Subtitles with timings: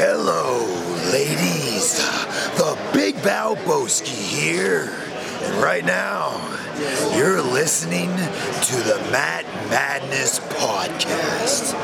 [0.00, 0.64] Hello,
[1.10, 1.98] ladies.
[2.56, 4.94] The Big Balboski here.
[5.42, 6.38] And right now,
[7.16, 11.74] you're listening to the Matt Madness Podcast.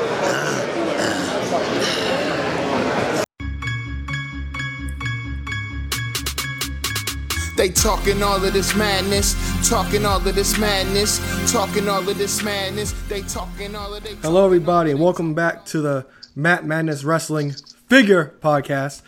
[7.56, 9.34] They talking all of this madness,
[9.68, 11.18] talking all of this madness,
[11.50, 12.92] talking all of this madness.
[13.08, 14.16] They talking all of this.
[14.22, 17.56] Hello, everybody, and welcome back to the Matt Madness Wrestling
[17.88, 19.02] Figure Podcast.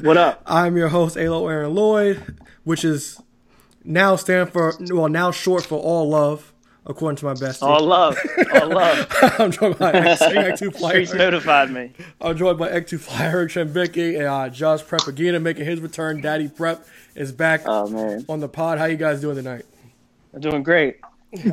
[0.00, 0.42] What up?
[0.46, 3.20] I'm your host, Alo Aaron Lloyd, which is
[3.84, 6.52] now stand for well, now short for All Love,
[6.86, 7.62] according to my bestie.
[7.62, 8.16] All love,
[8.54, 9.06] all love.
[9.38, 10.78] I'm joined by X, X2 Streets
[11.10, 11.18] Flyer.
[11.18, 11.92] notified me.
[12.20, 16.20] I'm joined by X2 Flyer, Eric Shembicki, and uh, Josh Prepagina making his return.
[16.20, 16.86] Daddy Prep
[17.16, 18.78] is back Oh man, on the pod.
[18.78, 19.64] How you guys doing tonight?
[20.32, 20.98] I'm doing great.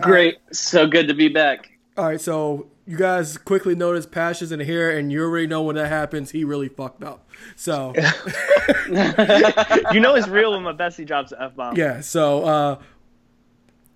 [0.01, 0.37] Great.
[0.51, 1.71] So good to be back.
[1.97, 5.75] All right, so you guys quickly notice Passion's in here, and you already know when
[5.77, 7.27] that happens, he really fucked up.
[7.55, 7.93] So
[8.87, 11.75] You know it's real when my bestie drops an f bomb.
[11.77, 12.79] yeah, so uh,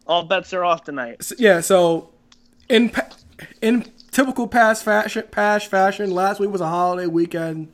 [0.07, 1.17] All bets are off tonight.
[1.19, 2.09] S- yeah, so
[2.69, 2.91] in
[3.61, 7.71] in typical past fashion, fashion, last week was a holiday weekend.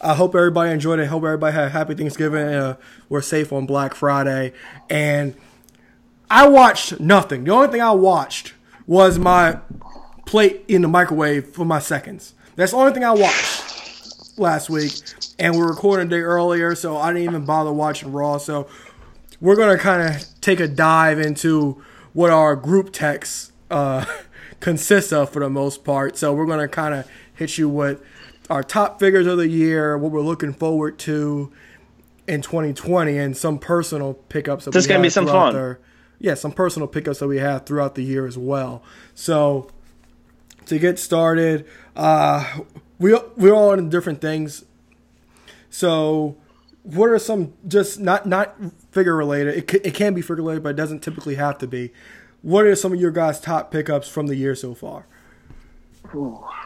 [0.00, 1.06] I hope everybody enjoyed it.
[1.06, 2.42] Hope everybody had a happy Thanksgiving.
[2.42, 2.76] And, uh,
[3.08, 4.52] we're safe on Black Friday,
[4.90, 5.34] and
[6.30, 7.44] I watched nothing.
[7.44, 8.52] The only thing I watched
[8.86, 9.58] was my
[10.26, 12.34] plate in the microwave for my seconds.
[12.56, 14.92] That's the only thing I watched last week,
[15.38, 18.36] and we're recording a day earlier, so I didn't even bother watching Raw.
[18.38, 18.66] So
[19.40, 21.82] we're gonna kind of take a dive into
[22.12, 24.04] what our group text uh,
[24.60, 26.16] consists of for the most part.
[26.18, 28.02] So we're gonna kind of hit you with
[28.50, 31.52] our top figures of the year, what we're looking forward to
[32.26, 34.64] in 2020, and some personal pickups.
[34.64, 35.76] That This is gonna be some fun.
[36.18, 38.82] yeah, some personal pickups that we have throughout the year as well.
[39.14, 39.68] So
[40.66, 42.60] to get started, uh,
[42.98, 44.64] we we're all in different things.
[45.70, 46.36] So,
[46.82, 48.56] what are some just not not
[48.90, 49.56] figure related?
[49.56, 51.92] It ca- it can be figure related, but it doesn't typically have to be.
[52.42, 55.06] What are some of your guys' top pickups from the year so far?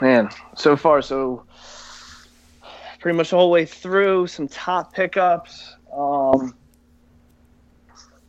[0.00, 1.44] Man, so far so
[3.00, 4.27] pretty much all the whole way through.
[4.27, 5.75] Some top pickups.
[5.93, 6.55] Um,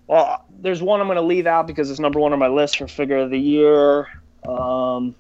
[0.08, 2.78] well, there's one I'm going to leave out because it's number one on my list
[2.78, 4.08] for figure of the year.
[4.48, 5.16] Um,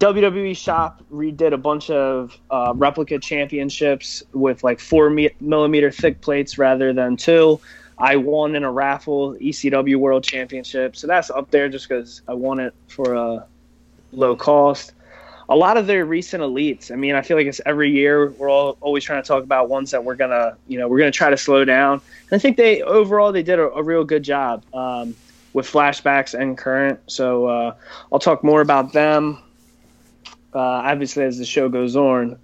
[0.00, 6.20] WWE Shop redid a bunch of uh, replica championships with like four me- millimeter thick
[6.20, 7.60] plates rather than two.
[7.98, 12.34] I won in a raffle ECW World Championship, so that's up there just because I
[12.34, 13.46] won it for a
[14.12, 14.92] low cost.
[15.48, 16.92] A lot of their recent elites.
[16.92, 19.68] I mean, I feel like it's every year we're all always trying to talk about
[19.68, 21.94] ones that we're gonna, you know, we're gonna try to slow down.
[22.30, 25.16] And I think they overall they did a, a real good job um,
[25.54, 27.00] with flashbacks and current.
[27.08, 27.74] So uh,
[28.12, 29.42] I'll talk more about them.
[30.54, 32.38] Uh, obviously, as the show goes on.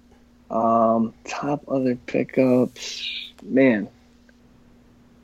[0.51, 3.89] Um, top other pickups, man.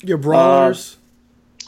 [0.04, 0.98] Your brawlers.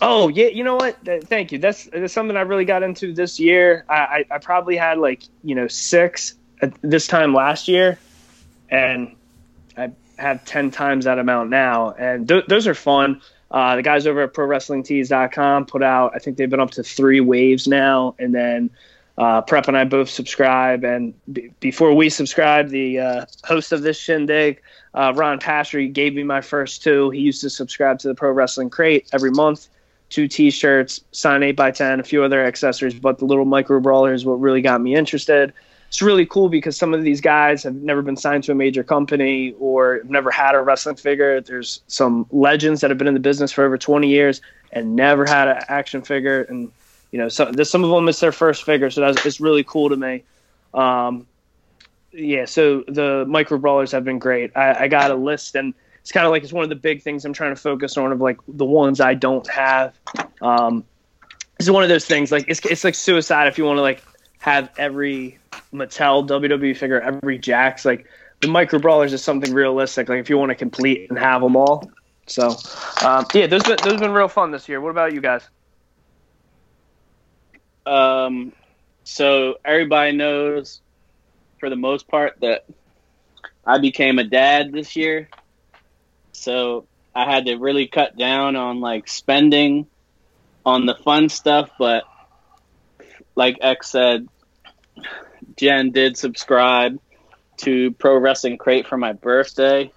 [0.02, 1.04] Oh yeah, you know what?
[1.06, 1.60] Th- Thank you.
[1.60, 3.86] That's, that's something I really got into this year.
[3.88, 8.00] I, I, I probably had like you know six at this time last year,
[8.70, 9.16] and
[9.78, 11.92] I have ten times that amount now.
[11.92, 13.22] And th- those are fun.
[13.52, 16.12] Uh, the guys over at ProWrestlingTees.com put out.
[16.16, 18.72] I think they've been up to three waves now, and then
[19.18, 20.84] uh, Prep and I both subscribe.
[20.84, 24.62] And b- before we subscribe, the uh, host of this shindig,
[24.94, 27.10] uh, Ron Passery, gave me my first two.
[27.12, 29.68] He used to subscribe to the Pro Wrestling Crate every month.
[30.10, 34.14] Two T-shirts, sign eight by ten, a few other accessories, but the little micro brawler
[34.14, 35.54] is what really got me interested.
[35.88, 38.84] It's really cool because some of these guys have never been signed to a major
[38.84, 41.40] company or never had a wrestling figure.
[41.42, 44.42] There's some legends that have been in the business for over 20 years
[44.72, 46.72] and never had an action figure, and
[47.14, 49.88] you know, some some of them it's their first figure, so that's it's really cool
[49.90, 50.24] to me.
[50.74, 51.28] Um,
[52.12, 54.52] yeah, so the micro brawlers have been great.
[54.58, 57.04] I, I got a list, and it's kind of like it's one of the big
[57.04, 59.94] things I'm trying to focus on of like the ones I don't have.
[60.42, 60.84] Um,
[61.60, 64.04] it's one of those things like it's it's like suicide if you want to like
[64.40, 65.38] have every
[65.72, 67.86] Mattel WWE figure, every Jakks.
[67.86, 68.08] Like
[68.42, 70.10] the micro brawlers is something realistic.
[70.10, 71.92] Like if you want to complete and have them all.
[72.26, 72.56] So
[73.06, 74.82] um, yeah, those been, those been real fun this year.
[74.82, 75.48] What about you guys?
[77.86, 78.54] Um,
[79.04, 80.82] so everybody knows,
[81.60, 82.66] for the most part, that
[83.66, 85.30] I became a dad this year.
[86.32, 86.86] So
[87.16, 89.88] I had to really cut down on like spending
[90.66, 91.70] on the fun stuff.
[91.78, 92.04] But
[93.36, 94.28] like X said,
[95.58, 97.00] Jen did subscribe
[97.58, 99.92] to Pro Wrestling Crate for my birthday,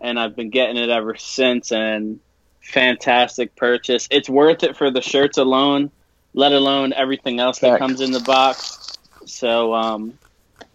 [0.00, 1.72] and I've been getting it ever since.
[1.72, 2.20] And
[2.60, 4.08] fantastic purchase.
[4.10, 5.90] It's worth it for the shirts alone,
[6.34, 7.78] let alone everything else that Fact.
[7.78, 8.98] comes in the box.
[9.24, 10.18] So um,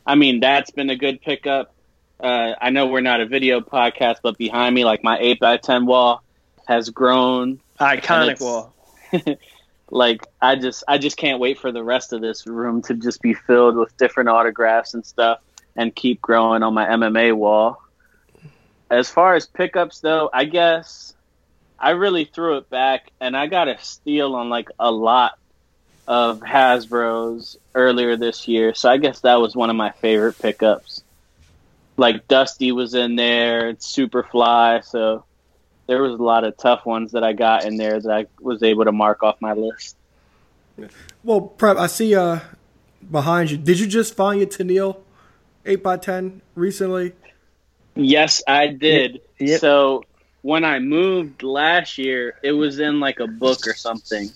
[0.06, 1.74] I mean, that's been a good pickup.
[2.20, 5.58] Uh, I know we're not a video podcast, but behind me, like my eight by
[5.58, 6.24] ten wall
[6.68, 7.60] has grown.
[7.80, 8.74] Iconic wall.
[9.92, 13.22] like I just I just can't wait for the rest of this room to just
[13.22, 15.40] be filled with different autographs and stuff
[15.76, 17.82] and keep growing on my MMA wall.
[18.90, 21.14] As far as pickups though, I guess
[21.80, 25.38] I really threw it back and I got a steal on like a lot
[26.10, 28.74] of Hasbro's earlier this year.
[28.74, 31.04] So I guess that was one of my favorite pickups.
[31.98, 35.24] Like Dusty was in there, Superfly, so
[35.86, 38.64] there was a lot of tough ones that I got in there that I was
[38.64, 39.96] able to mark off my list.
[41.24, 42.40] Well, Prep, I see uh
[43.12, 43.58] behind you.
[43.58, 44.98] Did you just find your Tenille
[45.66, 47.14] eight x ten recently?
[47.96, 49.22] Yes, I did.
[49.40, 49.60] Yep.
[49.60, 50.06] So
[50.42, 54.30] when I moved last year, it was in like a book or something,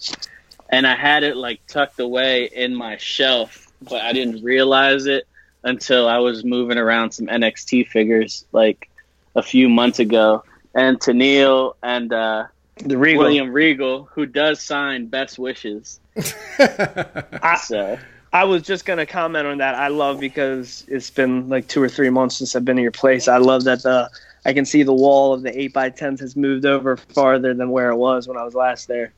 [0.73, 5.27] and I had it like tucked away in my shelf, but I didn't realize it
[5.63, 8.89] until I was moving around some NXT figures like
[9.35, 10.43] a few months ago.
[10.73, 12.47] And Tenille and uh,
[12.77, 13.21] The Regal.
[13.21, 15.99] William Regal, who does sign best wishes.
[16.57, 17.99] I, So
[18.33, 19.75] I was just gonna comment on that.
[19.75, 22.91] I love because it's been like two or three months since I've been to your
[22.91, 23.27] place.
[23.27, 24.09] I love that the
[24.43, 27.69] I can see the wall of the eight by tens has moved over farther than
[27.69, 29.13] where it was when I was last there.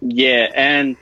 [0.00, 0.96] Yeah, and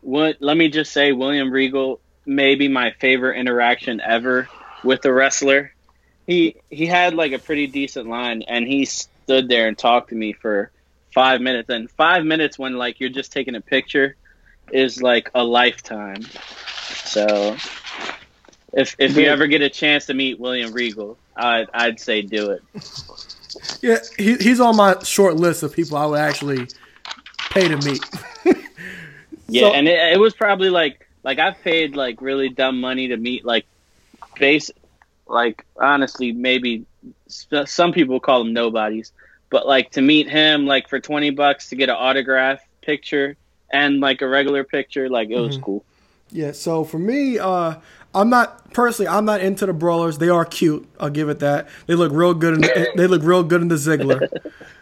[0.00, 0.36] what?
[0.40, 4.48] Let me just say, William Regal may be my favorite interaction ever
[4.84, 5.72] with a wrestler.
[6.26, 10.14] He he had like a pretty decent line, and he stood there and talked to
[10.14, 10.70] me for
[11.12, 11.68] five minutes.
[11.70, 14.16] And five minutes when like you're just taking a picture
[14.72, 16.22] is like a lifetime.
[17.04, 17.56] So
[18.72, 22.50] if if you ever get a chance to meet William Regal, I'd I'd say do
[22.50, 22.62] it.
[23.82, 26.68] Yeah, he, he's on my short list of people I would actually
[27.50, 28.04] pay to meet.
[29.50, 33.08] Yeah, So- and it, it was probably like like I've paid like really dumb money
[33.08, 33.66] to meet like
[34.38, 34.70] base
[35.26, 36.84] like honestly maybe
[37.28, 39.12] some people call them nobodies,
[39.50, 43.36] but like to meet him like for twenty bucks to get an autograph picture
[43.72, 45.84] and like a regular picture, like it was cool.
[46.32, 47.74] Yeah, so for me, uh,
[48.14, 49.08] I'm not personally.
[49.08, 50.18] I'm not into the brawlers.
[50.18, 50.88] They are cute.
[50.98, 51.68] I'll give it that.
[51.86, 52.64] They look real good.
[52.64, 54.28] In they look real good in the Ziggler.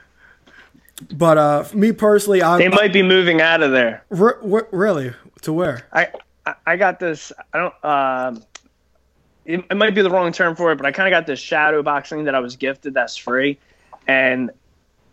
[1.12, 4.04] But uh, me personally, I They might be moving out of there.
[4.10, 5.12] re- re- really
[5.42, 5.86] to where?
[5.92, 6.08] I
[6.66, 7.32] I- got this.
[7.52, 7.84] I don't.
[7.84, 8.42] Um,
[9.44, 11.38] it, it might be the wrong term for it, but I kind of got this
[11.40, 13.58] shadow boxing that I was gifted that's free,
[14.06, 14.50] and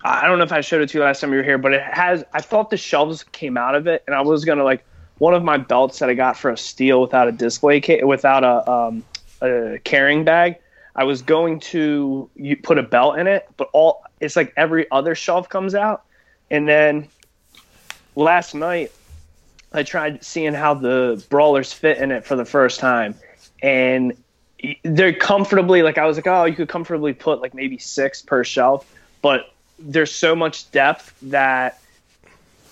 [0.04, 1.74] I don't know if I showed it to you last time you were here, but
[1.74, 2.24] it has.
[2.34, 4.84] I thought the shelves came out of it, and I was gonna like
[5.20, 8.44] one of my belts that I got for a steal without a display ca- without
[8.44, 9.04] a um,
[9.42, 10.56] a carrying bag.
[10.96, 12.30] I was going to
[12.64, 16.04] put a belt in it, but all it's like every other shelf comes out,
[16.50, 17.08] and then
[18.16, 18.92] last night
[19.74, 23.16] I tried seeing how the brawlers fit in it for the first time,
[23.62, 24.14] and
[24.84, 28.44] they're comfortably like I was like, oh, you could comfortably put like maybe six per
[28.44, 28.90] shelf,
[29.22, 31.82] but there's so much depth that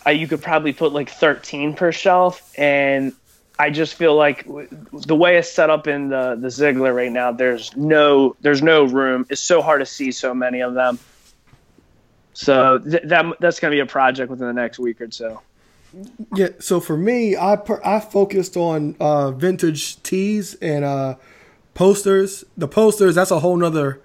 [0.06, 3.14] uh, you could probably put like 13 per shelf, and
[3.60, 4.46] I just feel like
[4.92, 8.86] the way it's set up in the the Ziggler right now, there's no there's no
[8.86, 9.26] room.
[9.30, 11.00] It's so hard to see so many of them.
[12.34, 15.42] So th- that that's gonna be a project within the next week or so.
[16.36, 16.50] Yeah.
[16.60, 21.16] So for me, I per, I focused on uh, vintage tees and uh,
[21.74, 22.44] posters.
[22.58, 24.02] The posters that's a whole nother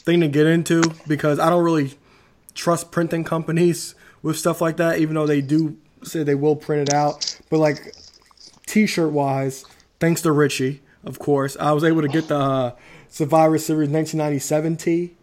[0.00, 1.94] thing to get into because I don't really
[2.54, 6.88] trust printing companies with stuff like that, even though they do say they will print
[6.88, 7.38] it out.
[7.50, 7.94] But like
[8.66, 9.64] t-shirt wise,
[10.00, 12.72] thanks to Richie, of course, I was able to get the uh,
[13.08, 15.14] Survivor Series 1997 tee.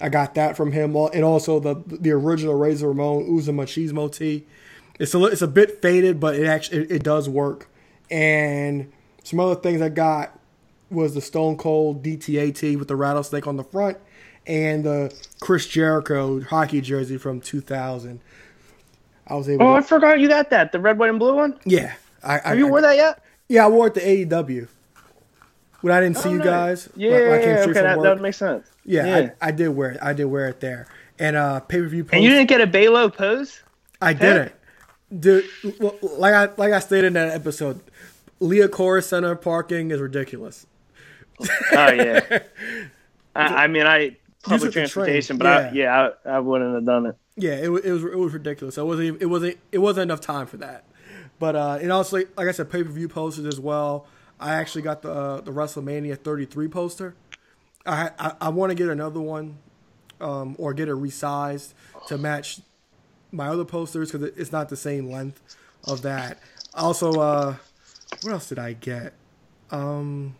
[0.00, 4.44] I got that from him, and also the the original Razor Ramon Uza Machismo tee.
[4.98, 7.68] It's a it's a bit faded, but it actually it, it does work.
[8.10, 10.38] And some other things I got
[10.90, 13.96] was the Stone Cold DTA tee with the rattlesnake on the front,
[14.46, 18.20] and the Chris Jericho hockey jersey from 2000.
[19.26, 19.66] I was able.
[19.66, 21.58] Oh, I to, forgot you got that the red, white, and blue one.
[21.64, 23.22] yeah, I, I Have you I- wore that yet?
[23.48, 24.68] Yeah, I wore it to AEW.
[25.84, 28.32] When I didn't see you guys, Yeah, I yeah, yeah, okay, that, that would make
[28.32, 28.66] sense.
[28.86, 29.30] yeah, yeah.
[29.42, 29.98] I, I did wear it.
[30.00, 30.86] I did wear it there.
[31.18, 32.06] And uh, pay per view.
[32.10, 33.62] And you didn't get a Balo pose?
[34.00, 34.52] I didn't,
[35.18, 35.44] dude.
[35.78, 37.80] well, Like I like I stated in that episode,
[38.40, 40.66] Liacouras Center parking is ridiculous.
[41.40, 42.38] Oh yeah.
[43.36, 45.70] I, I mean, I public took the train, transportation, but I, yeah.
[45.72, 47.16] yeah, I, I wouldn't have done it.
[47.36, 48.78] Yeah, it, it was it was ridiculous.
[48.78, 50.84] It wasn't even- it wasn't it wasn't enough time for that.
[51.38, 54.06] But uh, and also like, like I said, pay per view posters as well.
[54.40, 57.14] I actually got the uh, the WrestleMania 33 poster.
[57.86, 59.58] I I, I want to get another one,
[60.20, 61.74] um, or get it resized
[62.08, 62.60] to match
[63.32, 65.40] my other posters because it's not the same length
[65.84, 66.38] of that.
[66.74, 67.56] Also, uh,
[68.22, 69.12] what else did I get?
[69.70, 70.36] Um,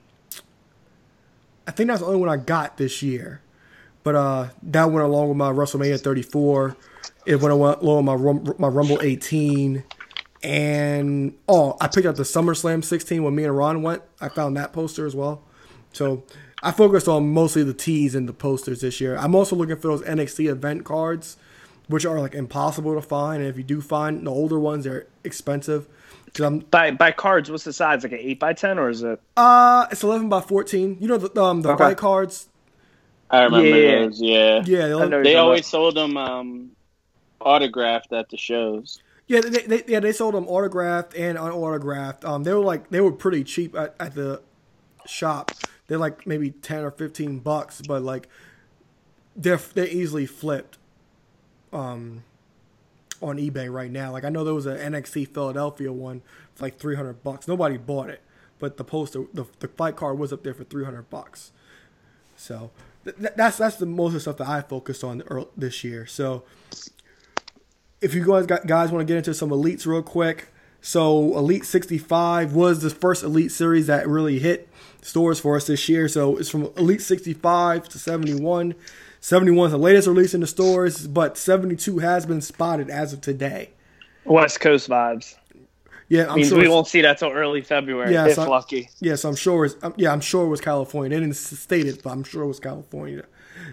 [1.66, 3.40] I think that's the only one I got this year.
[4.02, 6.76] But uh, that went along with my WrestleMania 34.
[7.26, 9.82] It went along with my my Rumble 18,
[10.44, 14.02] and oh, I picked up the SummerSlam 16 when me and Ron went.
[14.20, 15.42] I found that poster as well.
[15.92, 16.24] So
[16.62, 19.16] I focused on mostly the tees and the posters this year.
[19.16, 21.38] I'm also looking for those NXT event cards,
[21.88, 23.40] which are like impossible to find.
[23.42, 25.88] And if you do find the older ones, they're expensive.
[26.40, 28.02] I'm By by cards, what's the size?
[28.04, 29.20] Like an eight by ten, or is it?
[29.36, 30.98] uh, it's 11 by 14.
[31.00, 31.84] You know the um the Okay.
[31.84, 32.48] white cards.
[33.30, 33.82] I remember Yeah.
[33.82, 34.20] those.
[34.20, 35.66] Yeah, Yeah, they, they always about.
[35.66, 36.72] sold them um,
[37.40, 39.00] autographed at the shows.
[39.26, 42.25] Yeah, they, they, yeah, they sold them autographed and unautographed.
[42.25, 44.43] Um, they were like they were pretty cheap at, at the
[45.07, 45.50] shop.
[45.87, 48.28] They're like maybe 10 or 15 bucks, but like
[49.37, 50.78] they're they're easily flipped.
[51.73, 52.23] Um,
[53.25, 54.12] on eBay right now.
[54.12, 56.23] Like I know there was an NXT Philadelphia one
[56.54, 57.49] for like 300 bucks.
[57.49, 58.23] Nobody bought it,
[58.59, 61.52] but the poster, the, the fight card was up there for 300 bucks.
[62.37, 62.71] So
[63.04, 65.23] th- th- that's that's the most of the stuff that I focused on
[65.57, 66.07] this year.
[66.07, 66.45] So
[68.04, 70.49] if you guys guys want to get into some elites real quick,
[70.80, 74.68] so Elite 65 was the first Elite series that really hit
[75.00, 76.08] stores for us this year.
[76.08, 78.75] So it's from Elite 65 to 71.
[79.20, 83.23] 71 is the latest release in the stores, but 72 has been spotted as of
[83.23, 83.70] today.
[84.26, 85.37] West Coast vibes.
[86.11, 86.58] Yeah, I'm Means sure.
[86.58, 88.90] we won't see that till early February, Yeah, if so- lucky.
[89.00, 89.64] Yes, I'm sure.
[89.64, 91.16] It's, um, yeah, I'm sure it was California.
[91.16, 93.25] They didn't state it, but I'm sure it was California.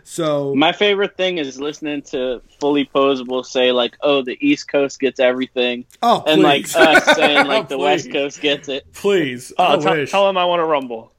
[0.03, 4.99] So My favorite thing is listening to fully posable say like, "Oh, the East Coast
[4.99, 8.91] gets everything," oh, and like us saying like the West Coast gets it.
[8.93, 9.53] please.
[9.57, 10.11] Oh, I tell, wish.
[10.11, 11.11] him I want to rumble.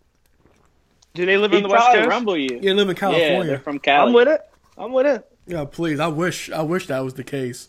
[1.14, 2.09] Do they live He'd in the West Coast?
[2.09, 2.59] rumble you.
[2.62, 3.26] You live in California.
[3.26, 3.52] Yeah, California.
[3.52, 4.09] they're from Cali.
[4.09, 4.41] I'm with it.
[4.79, 5.29] I'm with it.
[5.47, 6.00] Yeah, please.
[6.00, 6.50] I wish.
[6.50, 7.69] I wish that was the case.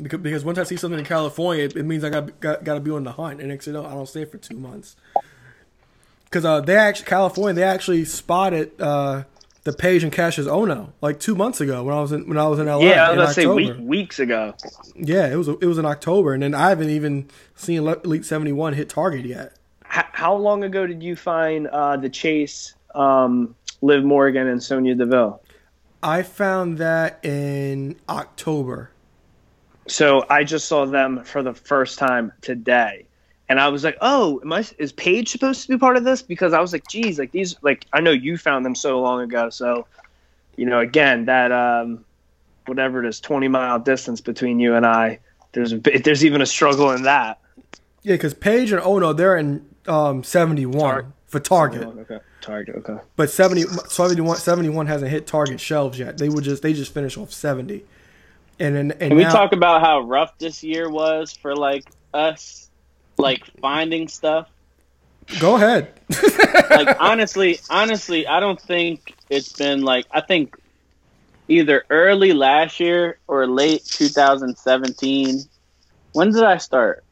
[0.00, 2.74] Because, because once I see something in California, it, it means I got, got got
[2.74, 4.56] to be on the hunt, and next thing you know, I don't stay for two
[4.56, 4.96] months.
[6.26, 9.24] Because uh, they actually California, they actually spotted uh,
[9.64, 12.46] the Paige and Kassius Ohno like two months ago when I was in when I
[12.46, 12.80] was in LA.
[12.80, 14.54] Yeah, I was about to say week, weeks ago.
[14.94, 18.52] Yeah, it was it was in October, and then I haven't even seen Elite Seventy
[18.52, 19.56] One hit Target yet.
[19.92, 24.94] H- how long ago did you find uh, the Chase, um, Liv Morgan, and Sonya
[24.94, 25.40] Deville?
[26.02, 28.90] I found that in October.
[29.88, 33.06] So I just saw them for the first time today,
[33.48, 36.22] and I was like, "Oh, am I, is Paige supposed to be part of this?"
[36.22, 39.20] Because I was like, "Geez, like these, like I know you found them so long
[39.20, 39.86] ago, so
[40.56, 42.04] you know, again, that um,
[42.66, 45.20] whatever it is, twenty mile distance between you and I,
[45.52, 47.38] there's a there's even a struggle in that."
[48.02, 51.82] Yeah, because Paige and Ohno they're in um, seventy one Tar- for Target.
[51.82, 52.76] Okay, Target.
[52.76, 52.98] Okay.
[53.16, 56.18] But 70, 71, 71 hasn't hit Target shelves yet.
[56.18, 57.84] They would just they just finished off seventy,
[58.58, 61.84] and then and Can we now, talk about how rough this year was for like
[62.14, 62.65] us,
[63.18, 64.48] like finding stuff?
[65.40, 65.92] Go ahead.
[66.68, 70.56] Like honestly, honestly, I don't think it's been like I think
[71.48, 75.40] either early last year or late 2017.
[76.12, 77.04] When did I start?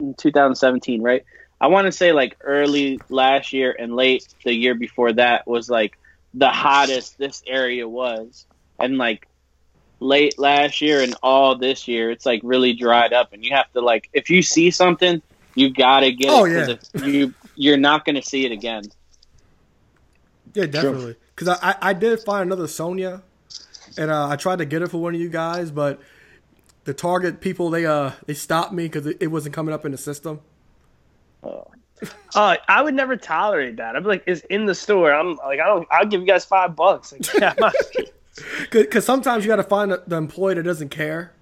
[0.00, 1.24] In 2017, right?
[1.60, 5.70] I want to say like early last year and late the year before that was
[5.70, 5.98] like
[6.34, 8.46] the hottest this area was,
[8.78, 9.28] and like
[10.00, 13.70] late last year and all this year, it's like really dried up, and you have
[13.72, 15.22] to like if you see something,
[15.54, 16.76] you gotta get Oh, it 'cause yeah.
[16.94, 18.84] if you you're not gonna see it again.
[20.54, 21.16] yeah, definitely.
[21.34, 23.22] Because I, I I did find another Sonya,
[23.96, 26.00] and uh, I tried to get it for one of you guys, but
[26.84, 29.92] the Target people they uh they stopped me because it, it wasn't coming up in
[29.92, 30.40] the system.
[32.34, 33.96] Uh, I would never tolerate that.
[33.96, 35.86] I'd be like, "It's in the store." I'm like, "I don't.
[35.90, 37.54] I'll give you guys five bucks." Like, yeah,
[38.70, 41.32] Because sometimes you got to find the, the employee that doesn't care.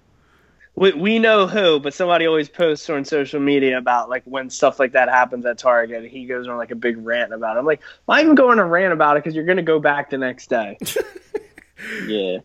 [0.75, 4.79] We, we know who, but somebody always posts on social media about like when stuff
[4.79, 6.03] like that happens at Target.
[6.03, 7.59] And He goes on like a big rant about it.
[7.59, 9.23] I'm like, why even go on a rant about it?
[9.23, 10.77] Because you're gonna go back the next day.
[12.07, 12.37] Yeah.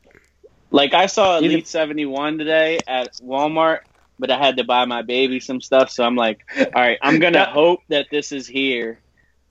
[0.70, 3.80] Like I saw Even- Elite 71 today at Walmart,
[4.18, 7.20] but I had to buy my baby some stuff, so I'm like, all right, I'm
[7.20, 8.98] going to That- hope that this is here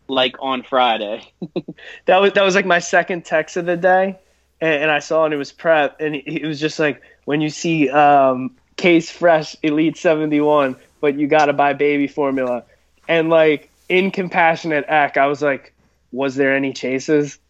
[0.09, 1.31] like on Friday.
[2.05, 4.19] that was that was like my second text of the day,
[4.61, 5.27] and, and I saw it.
[5.27, 9.09] and It was prep, and it, it was just like when you see um, Case
[9.09, 12.63] Fresh Elite seventy one, but you got to buy baby formula,
[13.07, 15.73] and like in compassionate act, I was like,
[16.11, 17.39] was there any chases?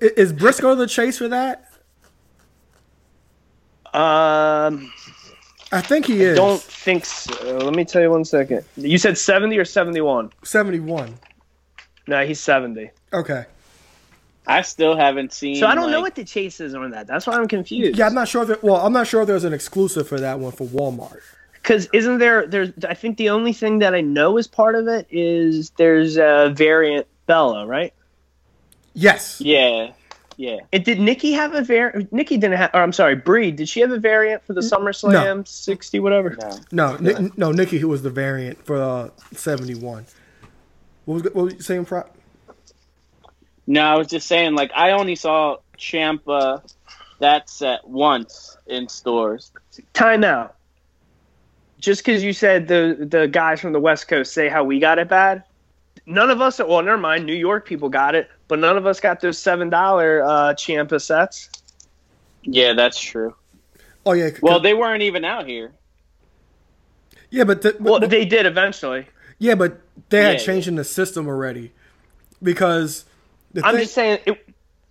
[0.00, 1.68] Is Brisco the chase for that?
[3.94, 4.90] Um,
[5.70, 6.36] I think he is.
[6.36, 7.58] don't think so.
[7.58, 8.64] Let me tell you one second.
[8.76, 10.30] You said seventy or seventy one?
[10.42, 11.14] seventy one.
[12.06, 12.90] No, he's seventy.
[13.12, 13.44] Okay.
[14.46, 17.06] I still haven't seen So I don't know what the chase is on that.
[17.06, 17.96] That's why I'm confused.
[17.96, 20.38] Yeah, I'm not sure if well, I'm not sure if there's an exclusive for that
[20.40, 21.20] one for Walmart.
[21.54, 22.46] Because isn't there?
[22.46, 22.70] There's.
[22.88, 26.52] I think the only thing that I know is part of it is there's a
[26.54, 27.94] variant Bella, right?
[28.94, 29.40] Yes.
[29.40, 29.92] Yeah,
[30.36, 30.58] yeah.
[30.72, 32.12] And did Nikki have a variant?
[32.12, 32.70] Nikki didn't have.
[32.74, 33.52] Or I'm sorry, Brie.
[33.52, 36.36] Did she have a variant for the SummerSlam 60 whatever?
[36.72, 36.96] No.
[36.96, 40.06] No, Ni- no, Nikki, who was the variant for uh, 71.
[41.04, 42.16] What was, what was you saying, Prop?
[43.66, 46.62] No, I was just saying, like, I only saw Champa
[47.20, 49.52] that set once in stores.
[49.92, 50.56] Time out.
[51.78, 54.98] Just because you said the the guys from the West Coast say how we got
[55.00, 55.42] it bad,
[56.06, 56.58] none of us.
[56.60, 57.26] Well, never mind.
[57.26, 61.00] New York people got it, but none of us got those seven dollar uh, Champa
[61.00, 61.48] sets.
[62.42, 63.34] Yeah, that's true.
[64.06, 64.30] Oh, yeah.
[64.40, 65.72] Well, they weren't even out here.
[67.30, 69.06] yeah, but, the, Well, but- they did eventually.
[69.38, 71.72] yeah, but they had Yeah, changed in the system already.
[72.42, 73.04] Because
[73.52, 74.46] the I'm thing, just saying, it,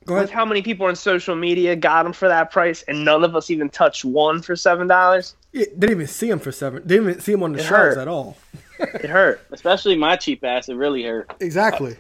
[0.05, 3.23] go with how many people on social media got them for that price, and none
[3.23, 5.35] of us even touched one for seven dollars.
[5.51, 6.81] Yeah, they didn't even see them for seven.
[6.85, 7.97] They didn't even see them on the It shelves hurt.
[7.97, 8.37] at all.
[8.79, 9.45] It hurt.
[9.51, 10.69] Especially my cheap ass.
[10.69, 11.31] It really hurt.
[11.39, 11.97] Exactly.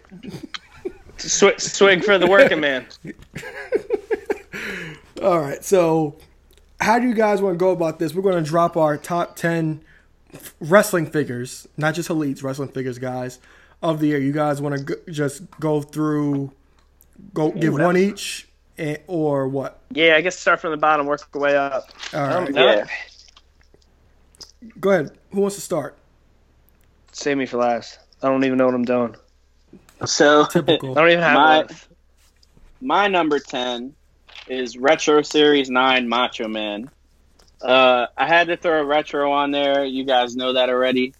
[1.17, 2.85] Sw- swing for the working man.
[5.21, 5.63] All right.
[5.63, 6.15] So,
[6.79, 8.13] how do you guys want to go about this?
[8.15, 9.81] We're going to drop our top 10
[10.33, 13.39] f- wrestling figures, not just elites, wrestling figures, guys,
[13.81, 14.19] of the year.
[14.19, 16.51] You guys want to go, just go through,
[17.33, 18.47] go give one each,
[18.77, 19.79] and, or what?
[19.91, 21.89] Yeah, I guess start from the bottom, work our way up.
[22.13, 22.35] All right.
[22.49, 22.85] Um, Yeah.
[24.79, 25.17] Go ahead.
[25.31, 25.97] Who wants to start?
[27.11, 27.99] Save me for last.
[28.21, 29.15] I don't even know what I'm doing.
[30.05, 30.91] So, Typical.
[30.97, 31.67] I don't even have My- one.
[32.81, 33.93] my number 10
[34.47, 36.89] is Retro Series 9 Macho Man.
[37.61, 39.85] Uh, I had to throw a retro on there.
[39.85, 41.13] You guys know that already.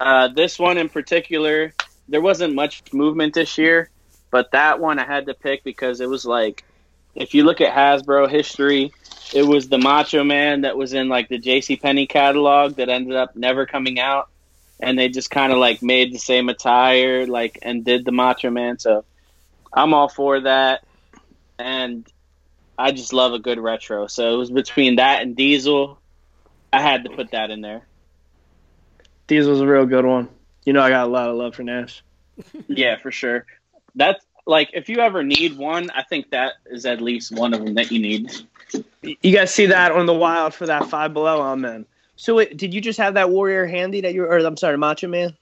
[0.00, 1.72] Uh, this one in particular,
[2.08, 3.90] there wasn't much movement this year,
[4.30, 6.64] but that one I had to pick because it was like,
[7.14, 8.92] if you look at Hasbro history,
[9.34, 11.76] it was the Macho Man that was in like the J.C.
[11.76, 14.28] Penney catalog that ended up never coming out,
[14.80, 18.50] and they just kind of like made the same attire, like and did the Macho
[18.50, 18.78] Man.
[18.78, 19.04] So
[19.72, 20.84] I'm all for that,
[21.58, 22.06] and
[22.78, 24.06] I just love a good retro.
[24.06, 25.98] So it was between that and Diesel.
[26.72, 27.86] I had to put that in there.
[29.26, 30.28] Diesel's a real good one.
[30.64, 32.02] You know, I got a lot of love for Nash.
[32.68, 33.46] Yeah, for sure.
[33.94, 37.64] That's like if you ever need one, I think that is at least one of
[37.64, 38.32] them that you need.
[39.02, 41.86] You guys see that on the wild for that five below on men.
[42.16, 45.08] So wait, did you just have that warrior handy that you or I'm sorry, Macho
[45.08, 45.36] Man?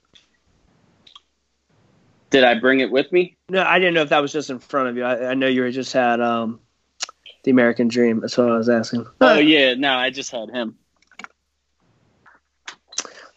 [2.29, 3.37] Did I bring it with me?
[3.49, 5.03] No, I didn't know if that was just in front of you.
[5.03, 6.59] I, I know you were just had um
[7.43, 8.19] the American Dream.
[8.19, 9.07] That's what I was asking.
[9.21, 10.77] Oh yeah, no, I just had him.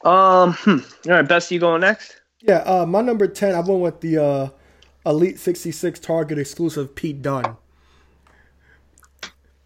[0.04, 0.78] Um, hmm.
[1.06, 2.20] all right, best you going next?
[2.40, 4.48] Yeah, uh, my number 10, I went with the uh,
[5.04, 7.56] Elite 66 Target exclusive Pete Dunne.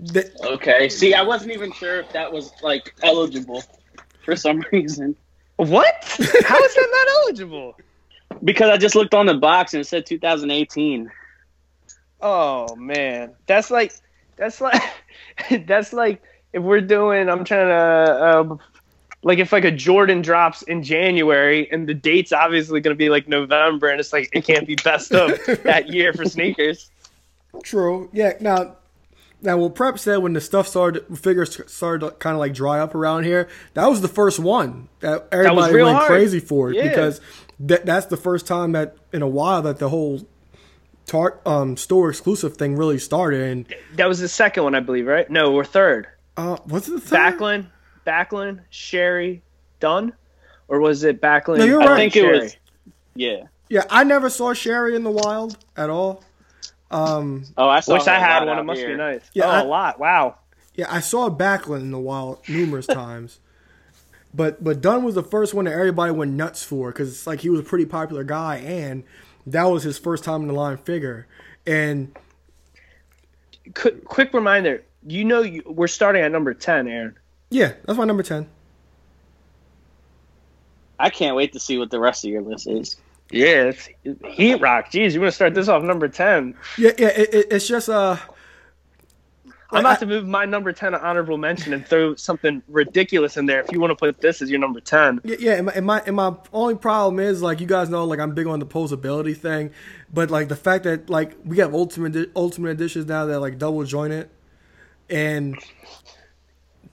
[0.00, 0.88] The, Okay.
[0.88, 3.62] See, I wasn't even sure if that was like eligible
[4.24, 5.14] for some reason
[5.56, 5.94] What?
[6.44, 7.76] How is that not eligible?
[8.42, 11.10] because I just looked on the box and it said 2018.
[12.20, 13.92] Oh man, that's like
[14.36, 14.82] that's like
[15.66, 17.28] that's like if we're doing.
[17.28, 18.56] I'm trying to uh,
[19.24, 23.08] like if like a Jordan drops in January and the date's obviously going to be
[23.08, 26.90] like November and it's like it can't be best of that year for sneakers.
[27.62, 28.10] True.
[28.12, 28.34] Yeah.
[28.40, 28.76] Now,
[29.40, 32.78] now what Prep said when the stuff started, figures started to kind of like dry
[32.80, 33.48] up around here.
[33.74, 36.08] That was the first one that everybody real went hard.
[36.08, 36.88] crazy for Yeah.
[36.88, 37.20] because
[37.60, 40.26] that that's the first time that in a while that the whole
[41.06, 43.42] tar- um, store exclusive thing really started.
[43.42, 45.28] And That was the second one, I believe, right?
[45.30, 46.08] No, we're third.
[46.36, 47.38] uh, what's the third?
[47.38, 47.66] Backlund,
[48.06, 49.42] Backlund, Sherri,
[49.80, 50.12] Dunne,
[50.68, 51.58] or was it Backlund?
[51.58, 51.90] No, you're right.
[51.90, 52.38] I think it Sherri?
[52.40, 52.56] was.
[53.14, 53.44] Yeah.
[53.68, 56.22] Yeah, I never saw Sherri in the wild at all.
[56.90, 57.94] Um, Oh, I saw.
[57.94, 58.48] Wish I had one.
[58.48, 59.22] It out must be nice.
[59.32, 59.98] Yeah, oh, I- a lot.
[59.98, 60.36] Wow.
[60.74, 63.38] Yeah, I saw Backlund in the wild numerous times,
[64.34, 67.40] but but Dunne was the first one that everybody went nuts for because it's like
[67.40, 69.04] he was a pretty popular guy, and
[69.46, 71.26] that was his first time in the line figure.
[71.66, 72.16] And
[73.74, 74.82] Quick, quick reminder.
[75.06, 77.16] You know, you, we're starting at number ten, Aaron.
[77.50, 78.48] Yeah, that's my number ten.
[80.98, 82.96] I can't wait to see what the rest of your list is.
[83.30, 83.88] Yeah, it's
[84.24, 84.90] Heat Rock.
[84.92, 86.54] Jeez, you want to start this off number ten?
[86.78, 88.16] Yeah, yeah, it, it, it's just uh,
[89.70, 93.36] I'm I- about to move my number ten to honorable mention and throw something ridiculous
[93.36, 93.60] in there.
[93.60, 95.54] If you want to put this as your number ten, yeah, yeah.
[95.54, 98.34] And my, and my and my only problem is like you guys know, like I'm
[98.34, 99.70] big on the posability thing,
[100.12, 103.82] but like the fact that like we have ultimate ultimate editions now that like double
[103.84, 104.30] joint it,
[105.10, 105.58] and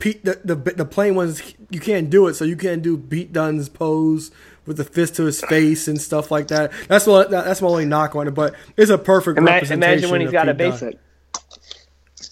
[0.01, 3.31] Pete the, the the plain ones you can't do it, so you can't do Pete
[3.31, 4.31] Dunne's pose
[4.65, 6.71] with the fist to his face and stuff like that.
[6.89, 9.83] That's what that's my only knock on it, but it's a perfect Ima- representation.
[9.83, 10.71] imagine when he's of got a Pete Dunne.
[10.71, 10.99] basic.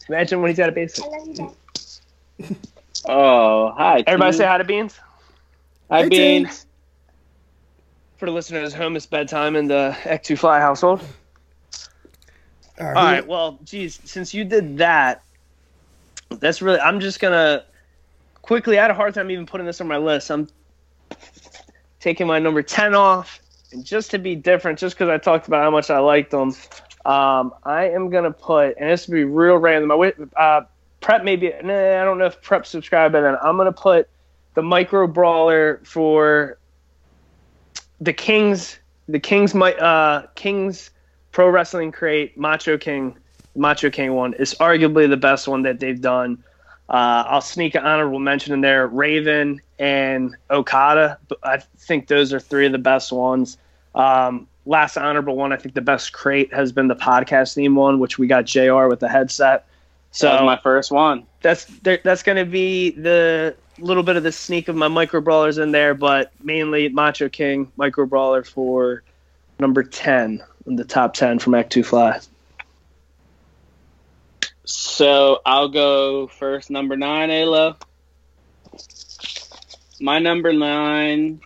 [0.09, 1.05] Imagine when he's got a basic.
[3.07, 4.03] Oh, hi.
[4.05, 4.37] Everybody team.
[4.39, 4.99] say hi to Beans.
[5.89, 6.65] Hi, Hey, Beans.
[8.17, 11.01] For the listeners home, it's bedtime in the X2 Fly household.
[12.79, 12.95] All right.
[12.97, 13.25] All right.
[13.27, 15.23] Well, geez, since you did that,
[16.29, 16.79] that's really.
[16.79, 17.65] I'm just gonna
[18.41, 18.77] quickly.
[18.77, 20.29] I had a hard time even putting this on my list.
[20.29, 20.47] I'm
[21.99, 23.39] taking my number ten off,
[23.71, 26.55] and just to be different, just because I talked about how much I liked them,
[27.05, 29.91] um, I am gonna put, and this would be real random.
[29.91, 30.61] I uh,
[31.01, 31.53] prep maybe.
[31.63, 34.07] Nah, I don't know if prep subscribe, but then I'm gonna put
[34.53, 36.57] the micro brawler for
[38.01, 38.77] the Kings.
[39.07, 40.91] The Kings, uh, Kings
[41.31, 43.17] Pro Wrestling Crate Macho King,
[43.59, 46.43] Macho King one is arguably the best one that they've done.
[46.89, 48.87] Uh, I'll sneak an honorable mention in there.
[48.87, 51.19] Raven and Okada.
[51.43, 53.57] I think those are three of the best ones.
[53.93, 57.99] Um, last honorable one, I think the best crate has been the podcast theme one,
[57.99, 58.87] which we got Jr.
[58.87, 59.65] with the headset.
[60.11, 61.25] So that was my first one.
[61.41, 65.57] that's that's going to be the little bit of the sneak of my micro brawlers
[65.57, 69.03] in there, but mainly Macho King micro brawler for
[69.59, 72.19] number ten in the top ten from X2 Fly.
[74.69, 76.69] So I'll go first.
[76.69, 77.75] Number nine, Alo.
[79.99, 81.41] My number nine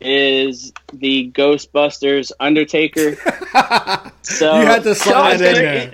[0.00, 3.16] is the Ghostbusters Undertaker.
[4.26, 5.92] So you had to slide so in there.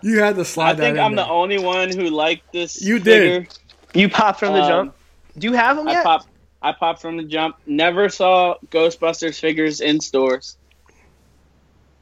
[0.00, 0.80] You had to slide in.
[0.80, 1.24] I think in I'm there.
[1.24, 2.80] the only one who liked this.
[2.80, 3.48] You did.
[3.94, 4.94] You popped from the Um, jump.
[5.36, 6.04] Do you have them I yet?
[6.04, 6.28] popped.
[6.62, 7.56] I popped from the jump.
[7.66, 10.56] Never saw Ghostbusters figures in stores.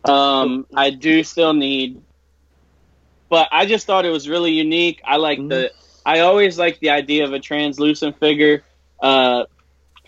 [0.05, 2.01] Um, I do still need,
[3.33, 5.01] but I just thought it was really unique.
[5.07, 5.73] I like the.
[6.05, 8.63] I always like the idea of a translucent figure.
[9.01, 9.47] Uh,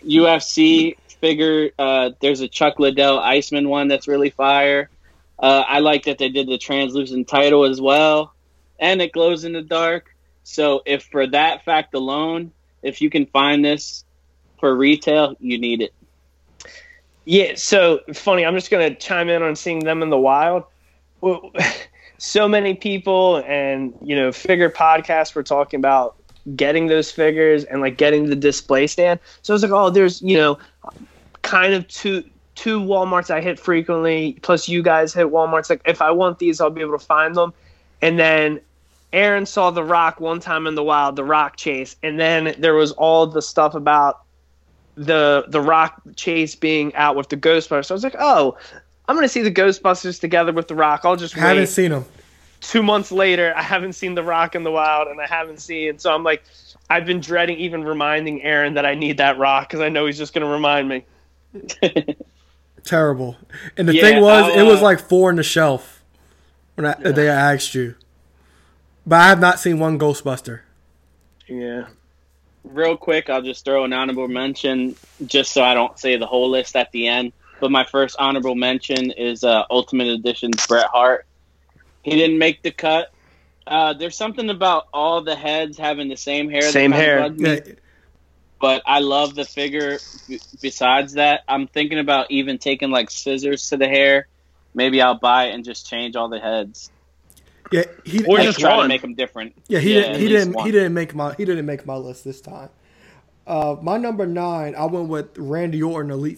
[0.03, 1.71] UFC figure.
[1.79, 4.91] Uh, there's a Chuck Liddell Iceman one that's really fire.
[5.39, 8.35] Uh, I like that they did the translucent title as well,
[8.79, 10.15] and it glows in the dark.
[10.43, 12.51] So if for that fact alone,
[12.83, 14.05] if you can find this
[14.59, 15.95] for retail, you need it.
[17.25, 18.45] Yeah, so funny.
[18.45, 20.65] I'm just going to chime in on seeing them in the wild.
[21.21, 21.51] Well,
[22.25, 26.15] so many people and, you know, figure podcasts were talking about
[26.55, 29.19] getting those figures and like getting the display stand.
[29.43, 30.57] So I was like, oh, there's, you know,
[31.43, 32.23] kind of two
[32.55, 35.69] two Walmarts I hit frequently, plus you guys hit Walmarts.
[35.69, 37.53] Like if I want these, I'll be able to find them.
[38.01, 38.59] And then
[39.13, 42.73] Aaron saw The Rock one time in the wild, The Rock chase, and then there
[42.73, 44.21] was all the stuff about
[44.95, 47.85] the the Rock chase being out with the Ghostbusters.
[47.85, 48.57] So I was like, oh,
[49.07, 51.01] I'm gonna see the Ghostbusters together with the Rock.
[51.03, 52.05] I'll just haven't seen them.
[52.67, 55.99] Two months later, I haven't seen the Rock in the wild, and I haven't seen.
[55.99, 56.43] So I'm like,
[56.89, 60.17] I've been dreading even reminding Aaron that I need that Rock because I know he's
[60.17, 61.05] just gonna remind me.
[62.83, 63.37] Terrible.
[63.77, 66.03] And the Yeah, thing was, I'll, it was uh, like four in the shelf
[66.75, 67.95] when I, the day I asked you.
[69.05, 70.61] But I have not seen one Ghostbuster.
[71.47, 71.87] Yeah.
[72.63, 76.49] Real quick, I'll just throw an honorable mention just so I don't say the whole
[76.49, 77.33] list at the end.
[77.59, 81.27] But my first honorable mention is uh, Ultimate Edition's Bret Hart.
[82.05, 83.11] He didn't make the cut.
[83.65, 86.61] Uh, there's something about all the heads having the same hair.
[86.61, 87.33] Same hair.
[87.35, 87.59] Yeah,
[88.61, 89.97] but I love the figure.
[90.27, 94.27] B- besides that, I'm thinking about even taking like scissors to the hair.
[94.75, 96.91] Maybe I'll buy it and just change all the heads.
[97.71, 98.83] yeah, he, Or Like, just try one.
[98.83, 99.55] to make them different.
[99.67, 100.21] yeah, he Yeah, didn't.
[100.21, 100.53] He didn't.
[100.53, 100.65] one.
[100.67, 101.33] He didn't make my.
[101.33, 102.69] He didn't make my list this time.
[103.47, 106.37] Uh, my number nine, I went with Randy Orton, Elite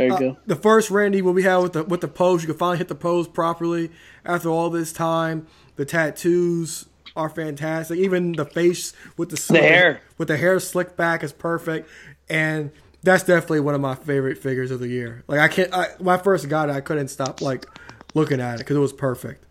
[0.00, 0.08] '67.
[0.08, 0.36] Very Uh, good.
[0.46, 2.88] the first Randy what we had with the with the pose, you can finally hit
[2.88, 3.90] the pose properly
[4.24, 5.46] after all this time.
[5.76, 6.86] The tattoos
[7.16, 7.98] are fantastic.
[7.98, 10.00] Even the face with the slick, hair.
[10.18, 11.88] with the hair slicked back is perfect,
[12.28, 12.70] and
[13.02, 15.24] that's definitely one of my favorite figures of the year.
[15.26, 15.72] Like I can't.
[15.72, 17.66] I, when I first got it, I couldn't stop like
[18.14, 19.44] looking at it because it was perfect.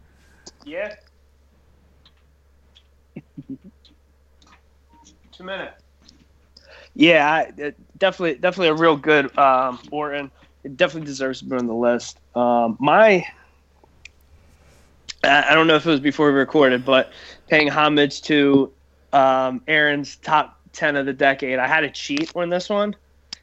[0.65, 0.95] Yeah.
[5.31, 5.81] Two minutes.
[6.95, 10.31] Yeah, I, definitely, definitely a real good um, Orton.
[10.63, 12.19] It definitely deserves to be on the list.
[12.35, 13.25] Um, my,
[15.23, 17.11] I I don't know if it was before we recorded, but
[17.47, 18.71] paying homage to
[19.13, 21.59] um, Aaron's top ten of the decade.
[21.59, 22.95] I had to cheat on this one,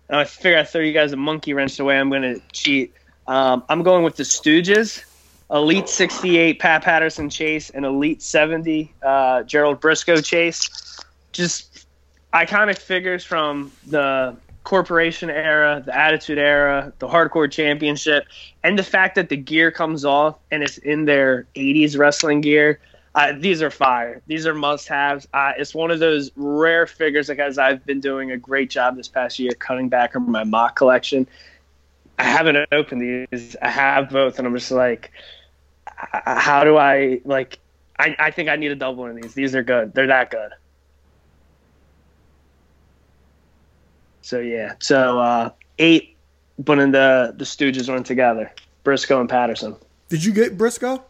[0.09, 2.41] and I figure I'd throw you guys a monkey wrench the way I'm going to
[2.53, 2.95] cheat.
[3.27, 5.03] Um, I'm going with the Stooges.
[5.51, 10.69] Elite 68 Pat Patterson Chase and Elite 70 uh, Gerald Brisco Chase.
[11.33, 11.87] Just
[12.35, 18.27] iconic figures from the corporation era, the attitude era, the hardcore championship,
[18.65, 22.81] and the fact that the gear comes off and it's in their 80s wrestling gear.
[23.15, 24.21] Uh, these are fire.
[24.27, 25.29] These are must haves.
[25.33, 29.07] Uh, it's one of those rare figures because I've been doing a great job this
[29.07, 31.29] past year cutting back on my mock collection.
[32.19, 33.55] I haven't opened these.
[33.63, 35.13] I have both, and I'm just like,
[35.87, 37.61] how do I like?
[38.01, 39.33] I, I think I need a double in these.
[39.33, 39.95] These are good.
[39.95, 40.51] They're that good.
[44.27, 46.17] So yeah, so uh, eight,
[46.59, 48.53] but in the the Stooges weren't together.
[48.85, 49.77] Brisco and Patterson.
[50.09, 51.01] Did you get Brisco?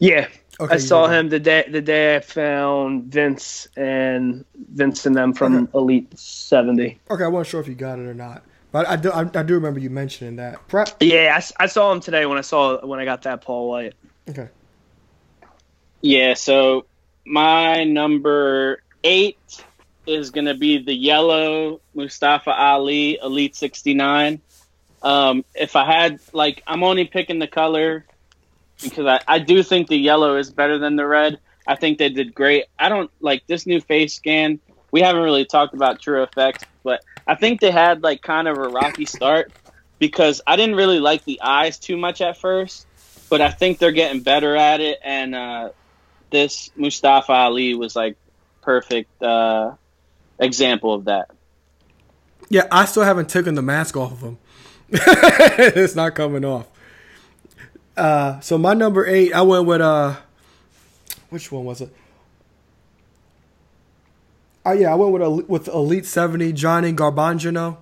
[0.00, 0.26] Yeah,
[0.58, 5.32] Okay, I saw him the day the day I found Vince and Vince and them
[5.32, 5.78] from Okay.
[5.78, 6.98] Elite Seventy.
[7.08, 9.12] Okay, I wasn't sure if you got it or not, but I do.
[9.12, 10.66] I, I do remember you mentioning that.
[10.66, 10.96] Prep.
[10.98, 13.94] Yeah, I saw him today when I saw when I got that Paul White.
[14.28, 14.48] Okay.
[16.00, 16.84] Yeah, so
[17.24, 19.62] my number eight
[20.06, 24.40] is going to be the yellow Mustafa Ali Elite 69.
[25.02, 28.04] Um, if I had, like, I'm only picking the color
[28.82, 31.38] because I, I do think the yellow is better than the red.
[31.66, 32.66] I think they did great.
[32.78, 34.60] I don't like this new face scan.
[34.90, 38.68] We haven't really talked about TrueFX, but I think they had, like, kind of a
[38.68, 39.52] rocky start
[39.98, 42.86] because I didn't really like the eyes too much at first,
[43.30, 44.98] but I think they're getting better at it.
[45.04, 45.70] And, uh,
[46.32, 48.16] this Mustafa Ali was like
[48.62, 49.74] perfect uh,
[50.42, 51.30] example of that.
[52.48, 54.38] Yeah, I still haven't taken the mask off of him.
[54.90, 56.66] it's not coming off.
[57.96, 60.16] Uh, so my number eight, I went with uh,
[61.30, 61.94] which one was it?
[64.64, 67.78] Oh yeah, I went with with Elite Seventy Johnny Garbanjano.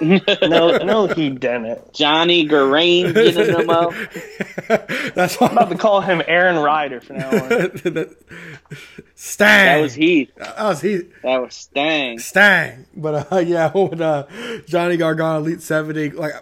[0.00, 1.92] No, no, he didn't.
[1.92, 3.92] Johnny Garain getting them up.
[5.14, 7.70] That's I'm about to call him Aaron Ryder from now on.
[9.14, 9.66] Stang.
[9.66, 10.30] That was he.
[10.36, 10.96] That was he.
[11.22, 12.18] That was Stang.
[12.18, 12.86] Stang.
[12.94, 14.26] But uh, yeah, I went with uh,
[14.66, 16.10] Johnny Gargano Elite 70.
[16.10, 16.32] Like,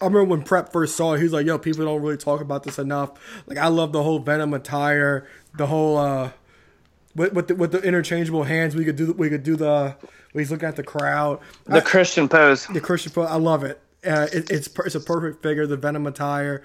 [0.00, 2.40] I remember when Prep first saw it, he was like, yo, people don't really talk
[2.40, 3.12] about this enough.
[3.46, 6.30] Like, I love the whole Venom attire, the whole, uh,
[7.16, 10.17] with, with, the, with the interchangeable hands, we could do, we could do the, when
[10.32, 11.40] he's looking at the crowd.
[11.64, 12.66] The Christian pose.
[12.66, 13.80] The Christian pose, I love it.
[14.06, 15.66] Uh, it it's it's a perfect figure.
[15.66, 16.62] The Venom attire,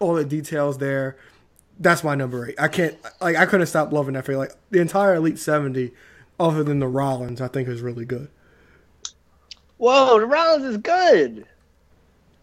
[0.00, 1.16] all the details there.
[1.78, 2.60] That's my number eight.
[2.60, 4.38] I can't like I couldn't stop loving that figure.
[4.38, 5.92] Like the entire Elite seventy,
[6.38, 8.28] other than the Rollins, I think is really good.
[9.78, 11.46] Whoa, the Rollins is good.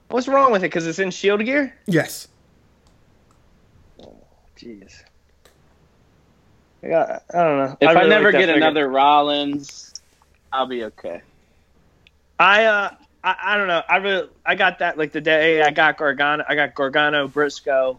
[0.09, 0.67] What's wrong with it?
[0.67, 1.73] Because it's in Shield gear.
[1.85, 2.27] Yes.
[4.57, 5.03] Jeez.
[6.83, 7.77] I, got, I don't know.
[7.79, 8.55] If I, really never like get figure.
[8.55, 9.88] another Rollins,
[10.51, 11.21] I'll be okay.
[12.39, 12.91] I uh
[13.23, 13.83] I, I don't know.
[13.89, 17.97] I really I got that like the day I got Gargano I got Gargano, Brisco,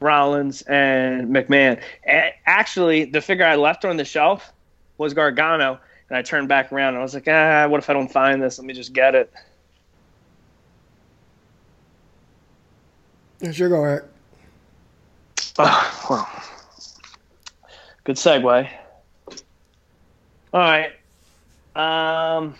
[0.00, 1.80] Rollins, and McMahon.
[2.04, 4.52] And actually the figure I left on the shelf
[4.98, 7.92] was Gargano and I turned back around and I was like, ah, what if I
[7.92, 8.58] don't find this?
[8.58, 9.32] Let me just get it.
[13.50, 14.08] Sure, go ahead.
[15.58, 16.42] Oh, well.
[18.04, 18.68] Good segue.
[20.52, 20.92] All right.
[21.74, 22.54] Um,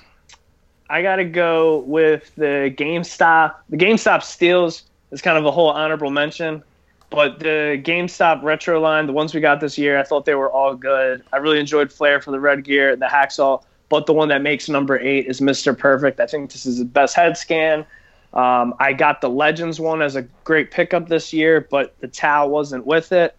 [0.89, 3.57] I got to go with the GameStop.
[3.71, 6.63] The GameStop steals is kind of a whole honorable mention,
[7.11, 10.51] but the GameStop retro line, the ones we got this year, I thought they were
[10.51, 11.23] all good.
[11.33, 14.43] I really enjoyed Flair for the red gear, and the hacksaw, but the one that
[14.43, 15.77] makes number eight is Mr.
[15.77, 16.21] Perfect.
[16.21, 17.87] I think this is the best head scan.
[18.33, 22.47] Um, I got the Legends one as a great pickup this year, but the Tau
[22.49, 23.37] wasn't with it.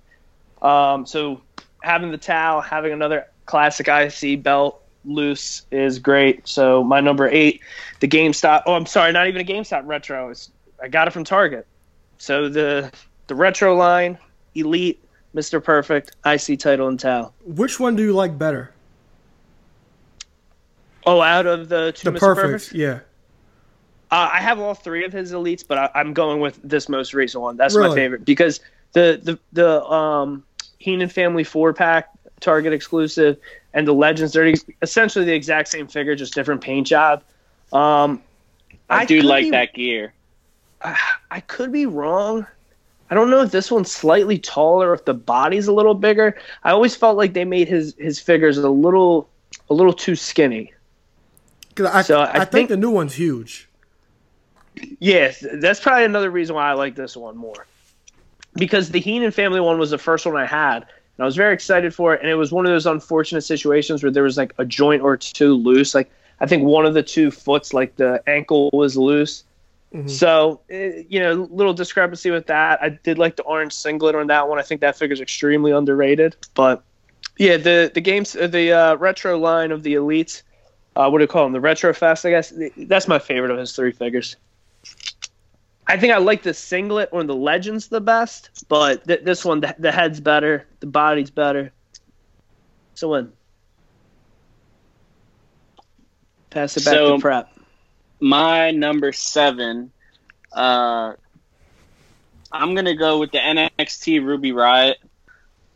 [0.62, 1.42] Um, so
[1.82, 6.48] having the Tau, having another classic IC belt loose is great.
[6.48, 7.62] So my number eight,
[8.00, 8.64] the GameStop.
[8.66, 10.30] Oh, I'm sorry, not even a GameStop retro.
[10.30, 11.68] It's, I got it from Target.
[12.18, 12.92] So the
[13.28, 14.18] the retro line,
[14.56, 15.04] Elite,
[15.36, 15.64] Mr.
[15.64, 17.34] Perfect, IC title, and Tau.
[17.46, 18.72] Which one do you like better?
[21.06, 22.36] Oh, out of the two The Mr.
[22.36, 22.74] perfect.
[22.74, 23.00] Yeah.
[24.12, 27.14] Uh, I have all three of his elites, but I, I'm going with this most
[27.14, 27.58] recent one.
[27.58, 28.60] That's my favorite because
[28.94, 30.44] the the the um,
[30.78, 32.10] Heenan Family four pack
[32.44, 33.38] Target exclusive
[33.74, 37.24] and the Legends they're essentially the exact same figure, just different paint job.
[37.72, 38.22] Um,
[38.90, 40.14] I, do like be- that gear.
[41.32, 42.46] I could be wrong.
[43.10, 46.38] I don't know if this one's slightly taller, if the body's a little bigger.
[46.64, 49.30] I always felt like they made his his figures a little
[49.70, 50.74] a little too skinny.
[51.80, 53.70] I, So, I I, think, think- the new one's huge.
[55.00, 57.68] Yes, that's probably another reason why I like this one more.
[58.56, 60.86] Because the Heenan family one was the first one I had,
[61.18, 62.22] and I was very excited for it.
[62.22, 65.16] And it was one of those unfortunate situations where there was like a joint or
[65.16, 65.94] two loose.
[65.94, 69.44] Like I think one of the two foots, like the ankle, was loose.
[70.08, 72.82] So eh, you know, little discrepancy with that.
[72.82, 74.58] I did like the orange singlet on that one.
[74.58, 76.36] I think that figure's extremely underrated.
[76.56, 76.84] But
[77.38, 80.42] yeah, the the games, uh, the uh, retro line of the elites.
[80.96, 81.54] Uh, what do you call them?
[81.54, 82.54] The retro fest, I guess.
[82.78, 84.36] That's my favorite of his three figures.
[85.88, 89.60] I think I like the singlet or the legends the best, but th- this one,
[89.60, 91.72] the, the head's better, the body's better.
[92.96, 93.34] So when
[96.50, 97.50] pass it back So- to prep.
[98.20, 99.92] My number seven,
[100.54, 101.14] uh,
[102.52, 104.96] I'm gonna go with the NXT Ruby Riott.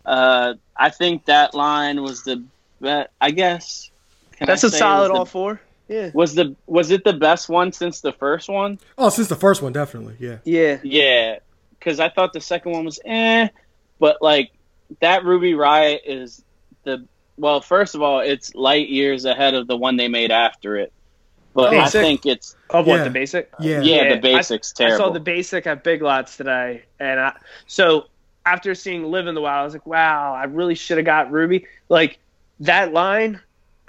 [0.05, 2.43] Uh, I think that line was the
[2.79, 3.09] best.
[3.19, 3.91] I guess.
[4.39, 5.61] That's I a solid all the- four.
[5.87, 6.11] Yeah.
[6.13, 8.79] Was the was it the best one since the first one?
[8.97, 10.15] Oh, since the first one, definitely.
[10.19, 10.37] Yeah.
[10.43, 10.79] Yeah.
[10.83, 11.39] Yeah,
[11.79, 13.47] because I thought the second one was eh,
[13.99, 14.51] but like
[15.01, 16.43] that Ruby Riott is
[16.83, 17.05] the
[17.37, 17.61] well.
[17.61, 20.91] First of all, it's light years ahead of the one they made after it.
[21.53, 22.01] But I Basic?
[22.01, 23.03] think it's Of what Yeah.
[23.05, 23.49] the basic?
[23.59, 23.81] Yeah.
[23.81, 25.05] yeah, Yeah, the basics I terrible.
[25.07, 27.33] saw the basic at Big Lots today, and I,
[27.65, 28.05] so
[28.45, 31.31] after seeing Live in the Wild, I was like, wow, I really should have got
[31.31, 31.65] Ruby.
[31.89, 32.19] Like
[32.59, 33.39] that line,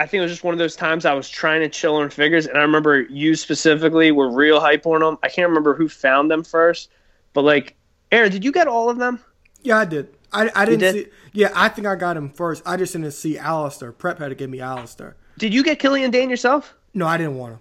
[0.00, 2.08] I think it was just one of those times I was trying to chill on
[2.10, 5.18] figures, and I remember you specifically were real hype on them.
[5.22, 6.90] I can't remember who found them first,
[7.32, 7.74] but like,
[8.12, 9.20] Aaron, did you get all of them?
[9.62, 10.14] Yeah, I did.
[10.32, 10.94] I, I didn't did?
[10.94, 11.10] see.
[11.32, 12.62] Yeah, I think I got him first.
[12.64, 13.96] I just didn't see Aleister.
[13.96, 15.14] Prep had to give me Aleister.
[15.38, 16.74] Did you get Killian Dain yourself?
[16.94, 17.60] No, I didn't want him.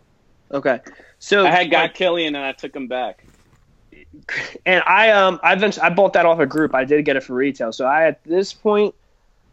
[0.51, 0.79] Okay,
[1.19, 3.25] so I had got like, Killian and I took him back.
[4.65, 6.75] and I um I eventually I bought that off a group.
[6.75, 7.71] I did get it for retail.
[7.71, 8.95] So I at this point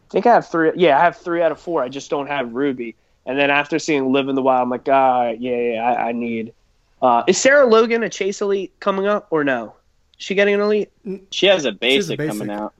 [0.09, 1.81] I think I have three yeah, I have three out of four.
[1.81, 2.95] I just don't have Ruby.
[3.25, 6.11] And then after seeing Live in the Wild, I'm like, ah, yeah, yeah, I, I
[6.11, 6.53] need.
[7.01, 9.75] Uh, is Sarah Logan a Chase Elite coming up or no?
[10.19, 10.91] Is she getting an Elite?
[11.31, 12.39] She has a has a basic, basic.
[12.39, 12.73] coming out.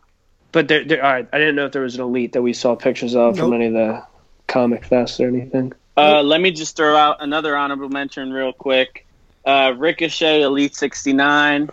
[0.52, 2.54] But there, there, all right, I didn't know if there was an Elite that we
[2.54, 4.04] saw pictures of from any of the
[4.48, 5.74] comic fest or anything.
[5.98, 9.06] Uh, let me just throw out another honorable mention real quick.
[9.46, 11.70] Uh, Ricochet Elite 69.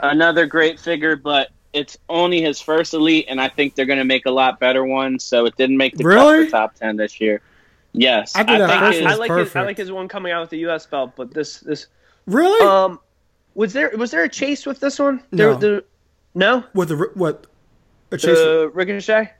[0.00, 4.04] Another great figure, but it's only his first Elite, and I think they're going to
[4.04, 6.48] make a lot better ones, so it didn't make the Really?
[6.50, 7.42] top 10 this year.
[7.92, 8.34] Yes.
[8.34, 10.40] I think I, first it- I was like his, I like his one coming out
[10.40, 10.86] with the U.S.
[10.86, 11.86] belt, but this this
[12.26, 12.66] Really?
[12.66, 12.98] um
[13.54, 15.22] was there was there a chase with this one?
[15.30, 15.56] There, No.
[15.58, 15.82] there-
[16.34, 17.46] no, With the what?
[18.10, 18.36] A chase?
[18.38, 19.32] the Ricochet.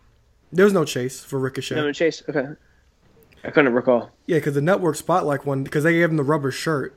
[0.53, 1.75] there was no chase for Ricochet.
[1.75, 2.23] No, no chase.
[2.29, 2.47] Okay,
[3.45, 4.11] I couldn't recall.
[4.27, 6.95] Yeah, because the network spotlight one because they gave him the rubber shirt.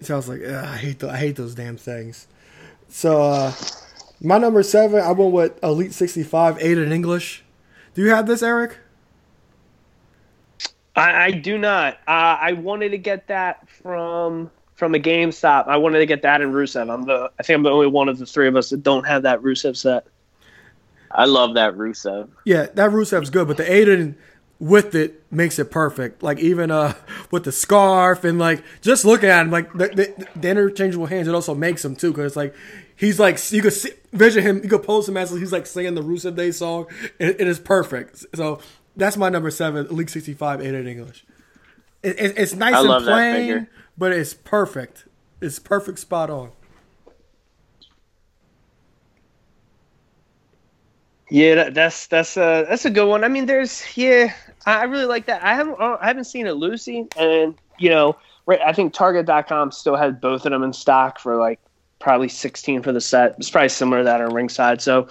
[0.00, 2.26] So I was like, I hate the, I hate those damn things.
[2.92, 3.52] So uh,
[4.20, 7.42] my number seven, I went with Elite sixty five, Aiden English.
[7.94, 8.78] Do you have this, Eric?
[10.94, 11.94] I, I do not.
[12.06, 15.68] Uh, I wanted to get that from from a GameStop.
[15.68, 16.92] I wanted to get that in Rusev.
[16.92, 17.32] I'm the.
[17.40, 19.40] I think I'm the only one of the three of us that don't have that
[19.40, 20.06] Rusev set.
[21.10, 22.28] I love that Rusev.
[22.44, 24.16] Yeah, that Rusev's good, but the Aiden
[24.62, 26.22] with it makes it perfect.
[26.22, 26.94] Like even uh
[27.32, 31.26] with the scarf and like just looking at him, like the, the, the interchangeable hands,
[31.26, 32.54] it also makes him too because it's like
[32.96, 35.94] he's like you could see, vision him, you could pose him as he's like singing
[35.94, 36.86] the Rusev Day song.
[37.18, 38.24] It, it is perfect.
[38.34, 38.60] So
[38.96, 41.24] that's my number seven, League sixty five, Aiden English.
[42.02, 43.68] It, it, it's nice I and love plain, figure.
[43.96, 45.06] but it's perfect.
[45.40, 46.50] It's perfect, spot on.
[51.30, 53.24] Yeah, that, that's that's a that's a good one.
[53.24, 54.34] I mean, there's yeah,
[54.66, 55.42] I I really like that.
[55.42, 59.72] I haven't uh, I haven't seen it Lucy, and you know, right, I think Target.com
[59.72, 61.58] still has both of them in stock for like
[62.02, 63.36] probably sixteen for the set.
[63.38, 64.82] It's probably similar to that on ringside.
[64.82, 65.08] So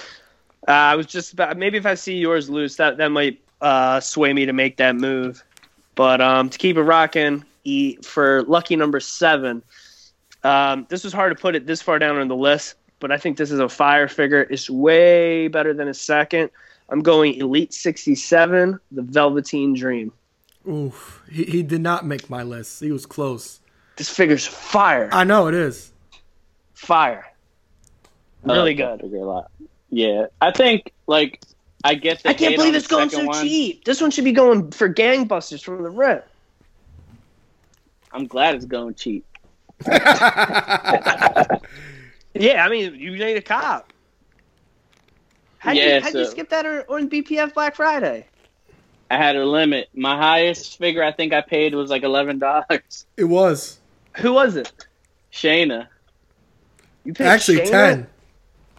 [0.67, 3.99] uh, I was just about maybe if I see yours loose, that that might uh,
[3.99, 5.43] sway me to make that move.
[5.95, 9.63] But um, to keep it rocking, e, for lucky number seven,
[10.43, 13.17] um, this was hard to put it this far down on the list, but I
[13.17, 14.47] think this is a fire figure.
[14.49, 16.49] It's way better than a second.
[16.89, 20.11] I'm going Elite 67, the Velveteen Dream.
[20.67, 22.81] Oof, he, he did not make my list.
[22.81, 23.59] He was close.
[23.95, 25.09] This figure's fire.
[25.11, 25.91] I know it is.
[26.81, 27.31] Fire.
[28.43, 29.01] Really like that good.
[29.01, 29.51] figure a lot.
[29.91, 31.39] Yeah, I think like
[31.83, 32.29] I get the.
[32.29, 33.43] I can't believe it's going so one.
[33.43, 33.85] cheap.
[33.85, 36.27] This one should be going for gangbusters from the rip.
[38.11, 39.25] I'm glad it's going cheap.
[42.33, 43.91] Yeah, I mean, you need a cop.
[45.57, 48.25] How'd, Yeah, you, how'd you skip that on on BPF Black Friday?
[49.09, 49.89] I had a limit.
[49.93, 53.05] My highest figure I think I paid was like eleven dollars.
[53.17, 53.79] It was
[54.17, 54.71] Who was it?
[55.33, 55.87] Shayna.
[57.03, 57.69] You picked actually Shayna?
[57.71, 58.07] ten.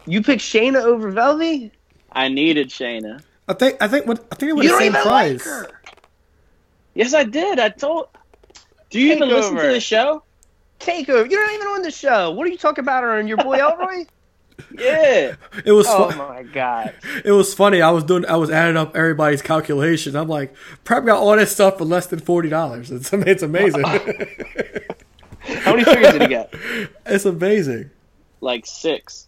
[0.05, 1.71] You picked Shayna over Velvy?
[2.11, 3.21] I needed Shayna.
[3.47, 5.45] I think I think what I think it was You the don't same even price.
[5.45, 5.81] like her.
[6.95, 7.59] Yes, I did.
[7.59, 8.07] I told.
[8.89, 10.23] Do you even listen to the show?
[10.79, 11.29] Takeover.
[11.29, 12.31] You're not even on the show.
[12.31, 14.05] What are you talking about on your boy Elroy?
[14.77, 15.35] Yeah.
[15.65, 16.93] It was oh fu- my god.
[17.25, 17.81] it was funny.
[17.81, 20.15] I was doing I was adding up everybody's calculations.
[20.15, 20.53] I'm like,
[20.83, 22.91] Prep got all this stuff for less than forty dollars.
[22.91, 23.83] It's it's amazing.
[23.83, 26.53] How many figures did he get?
[27.05, 27.89] it's amazing.
[28.43, 29.27] Like six.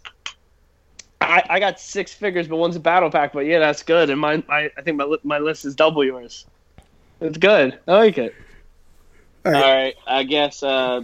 [1.21, 3.33] I, I got six figures, but one's a battle pack.
[3.33, 4.09] But yeah, that's good.
[4.09, 6.45] And my, my I think my li- my list is double yours.
[7.21, 7.79] It's good.
[7.87, 8.35] I like it.
[9.45, 9.75] All All right.
[9.83, 9.95] right.
[10.05, 11.01] I guess uh,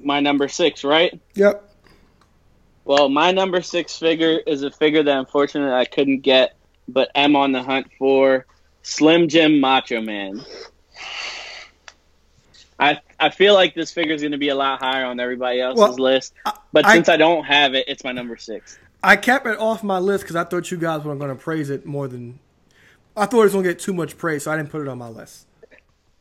[0.00, 1.20] my number six, right?
[1.34, 1.68] Yep.
[2.84, 6.56] Well, my number six figure is a figure that unfortunately I couldn't get,
[6.88, 8.46] but am on the hunt for
[8.82, 10.40] Slim Jim Macho Man.
[12.78, 15.60] I I feel like this figure is going to be a lot higher on everybody
[15.60, 16.34] else's Well, list,
[16.72, 18.78] but I- since I don't have it, it's my number six.
[19.04, 21.70] I kept it off my list because I thought you guys weren't going to praise
[21.70, 22.38] it more than.
[23.16, 24.88] I thought it was going to get too much praise, so I didn't put it
[24.88, 25.46] on my list.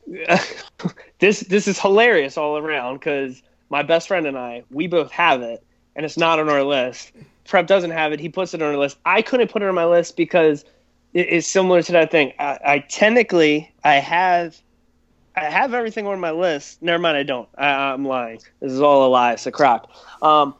[1.19, 5.41] this this is hilarious all around because my best friend and I we both have
[5.41, 5.63] it
[5.95, 7.11] and it's not on our list.
[7.45, 8.19] Prep doesn't have it.
[8.19, 8.97] He puts it on our list.
[9.05, 10.65] I couldn't put it on my list because
[11.13, 12.33] it is similar to that thing.
[12.39, 14.59] I, I technically I have
[15.35, 16.81] I have everything on my list.
[16.81, 17.47] Never mind, I don't.
[17.57, 18.41] I, I'm lying.
[18.59, 19.33] This is all a lie.
[19.33, 19.89] It's a crock.
[20.21, 20.55] Um,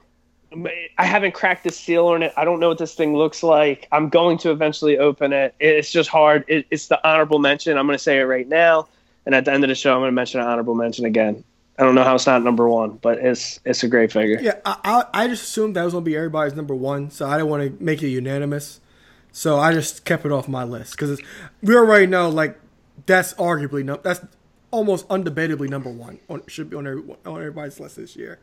[0.97, 2.33] I haven't cracked the seal on it.
[2.35, 3.87] I don't know what this thing looks like.
[3.91, 5.55] I'm going to eventually open it.
[5.59, 6.43] It's just hard.
[6.47, 7.77] It, it's the honorable mention.
[7.77, 8.87] I'm going to say it right now,
[9.25, 11.43] and at the end of the show, I'm going to mention an honorable mention again.
[11.79, 14.39] I don't know how it's not number one, but it's it's a great figure.
[14.41, 14.77] Yeah, I,
[15.13, 17.49] I, I just assumed that was going to be everybody's number one, so I didn't
[17.49, 18.81] want to make it unanimous.
[19.31, 21.21] So I just kept it off my list because
[21.63, 22.59] we already know like
[23.05, 24.21] that's arguably no, that's
[24.71, 28.39] almost undebatably number one on should be on, every, on everybody's list this year.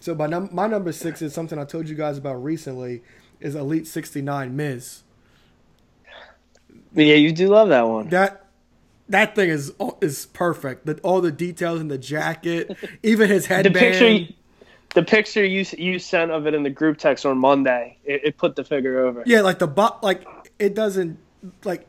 [0.00, 3.02] So my num- my number six is something I told you guys about recently
[3.40, 5.02] is Elite sixty nine Miz.
[6.94, 8.08] Yeah, you do love that one.
[8.10, 8.46] That
[9.08, 10.86] that thing is is perfect.
[10.86, 13.74] The, all the details in the jacket, even his The headband.
[13.74, 14.34] picture,
[14.94, 18.38] the picture you you sent of it in the group text on Monday, it, it
[18.38, 19.22] put the figure over.
[19.26, 20.26] Yeah, like the box, like
[20.58, 21.18] it doesn't
[21.64, 21.86] like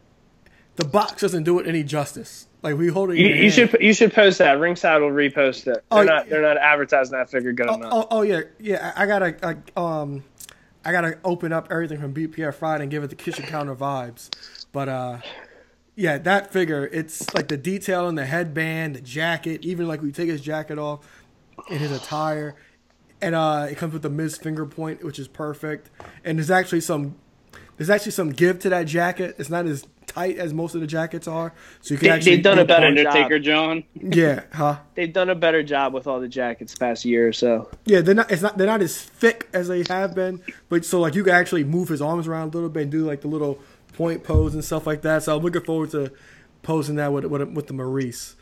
[0.76, 2.48] the box doesn't do it any justice.
[2.66, 3.18] Like we hold it.
[3.18, 4.60] You, you should you should post that.
[4.60, 5.66] Ringside will repost it.
[5.66, 7.90] They're Oh, not they're not advertising that figure good Oh, enough.
[7.94, 8.92] oh, oh yeah, yeah.
[8.96, 9.36] I, I gotta,
[9.78, 10.24] I, um,
[10.84, 14.32] I gotta open up everything from BPF Friday and give it the kitchen counter vibes.
[14.72, 15.18] But uh,
[15.96, 20.12] yeah, that figure, it's like the detail in the headband, the jacket, even like we
[20.12, 21.06] take his jacket off
[21.70, 22.56] and his attire,
[23.22, 25.92] and uh, it comes with the Miz finger point, which is perfect.
[26.24, 27.16] And there's actually some,
[27.78, 29.36] there's actually some give to that jacket.
[29.38, 29.86] It's not as
[30.16, 32.66] tight as most of the jackets are, so you can They- actually they've done a
[32.66, 33.84] better Undertaker job.
[33.94, 34.12] John.
[34.14, 34.78] Yeah, huh?
[34.96, 37.70] They've done a better job with all the jackets the past year or so.
[37.86, 38.32] Yeah, they're not.
[38.32, 38.58] It's not.
[38.58, 40.42] They're not as thick as they have been.
[40.70, 43.06] But so like you can actually move his arms around a little bit and do
[43.06, 43.60] like the little
[43.94, 45.24] point pose and stuff like that.
[45.24, 46.12] So I'm looking forward to
[46.64, 48.36] posing that with with, with the Maryse.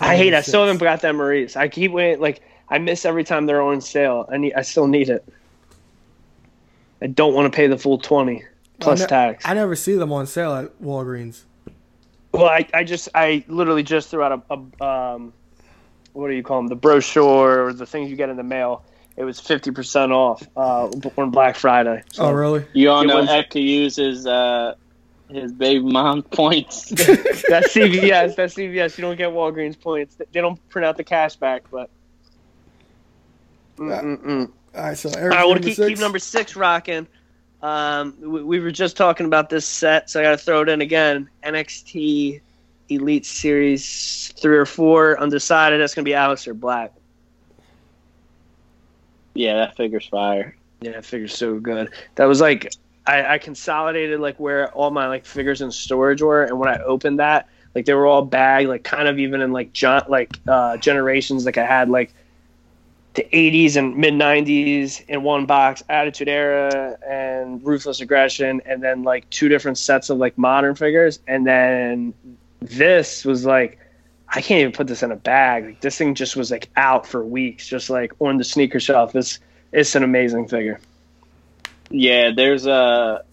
[0.00, 0.32] I hate.
[0.32, 1.56] I still haven't got that Maryse.
[1.56, 2.20] I keep waiting.
[2.20, 4.28] Like I miss every time they're on sale.
[4.30, 4.54] I need.
[4.54, 5.24] I still need it.
[7.00, 8.44] I don't want to pay the full twenty
[8.82, 9.44] plus I ne- tax.
[9.46, 11.42] I never see them on sale at Walgreens.
[12.32, 15.32] Well, I, I just I literally just threw out a, a um,
[16.14, 16.68] what do you call them?
[16.68, 18.84] The brochure or the things you get in the mail.
[19.16, 22.02] It was fifty percent off uh, on Black Friday.
[22.12, 22.64] So Oh really?
[22.72, 24.74] You all Yeah, know when's- Ed could use his uh,
[25.28, 26.88] his baby mom points.
[26.90, 28.34] That's CVS.
[28.36, 28.96] That's CVS.
[28.96, 30.16] You don't get Walgreens points.
[30.16, 31.90] They don't print out the cash back, but.
[33.76, 34.50] Mm-mm-mm.
[34.74, 37.06] All right, so All Eric's right, well, keep, keep number six rocking.
[37.62, 40.68] Um, we, we were just talking about this set, so I got to throw it
[40.68, 41.28] in again.
[41.44, 42.40] NXT
[42.88, 45.80] Elite Series three or four, undecided.
[45.80, 46.92] That's gonna be Aleister Black.
[49.34, 50.56] yeah, that figure's fire.
[50.80, 51.90] Yeah, that figure's so good.
[52.16, 52.72] That was like
[53.06, 56.78] I, I consolidated like where all my like figures in storage were, and when I
[56.82, 60.38] opened that, like they were all bagged, like kind of even in like john like
[60.48, 61.46] uh, generations.
[61.46, 62.12] Like I had like
[63.14, 69.02] the 80s and mid 90s in one box, Attitude Era and Ruthless Aggression, and then
[69.02, 72.14] like two different sets of like modern figures, and then
[72.60, 73.78] this was like.
[74.34, 75.66] I can't even put this in a bag.
[75.66, 79.12] Like, this thing just was like out for weeks, just like on the sneaker shelf.
[79.12, 79.38] This
[79.72, 80.80] it's an amazing figure.
[81.90, 83.24] Yeah, there's a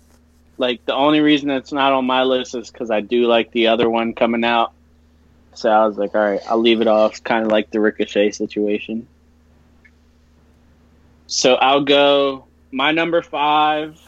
[0.57, 3.67] like the only reason it's not on my list is because I do like the
[3.67, 4.73] other one coming out.
[5.53, 7.23] So I was like, all right, I'll leave it off.
[7.23, 9.07] Kind of like the Ricochet situation.
[11.29, 12.45] So I'll go.
[12.71, 13.99] My number five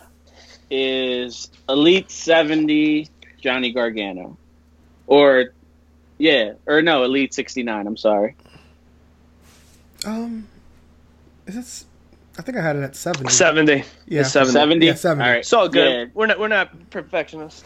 [0.71, 3.07] is Elite 70
[3.39, 4.37] Johnny Gargano.
[5.05, 5.53] Or,
[6.17, 7.85] yeah, or no, Elite 69.
[7.85, 8.35] I'm sorry.
[10.03, 10.47] Um,
[11.45, 11.85] is this?
[12.39, 13.29] I think I had it at seventy.
[13.29, 13.83] Seventy.
[14.07, 14.21] Yeah.
[14.21, 14.53] It's seventy.
[14.53, 14.85] 70?
[14.87, 15.23] Yeah, 70.
[15.23, 15.39] All right.
[15.41, 16.07] It's all good.
[16.07, 17.63] Yeah, We're not we're not perfectionists.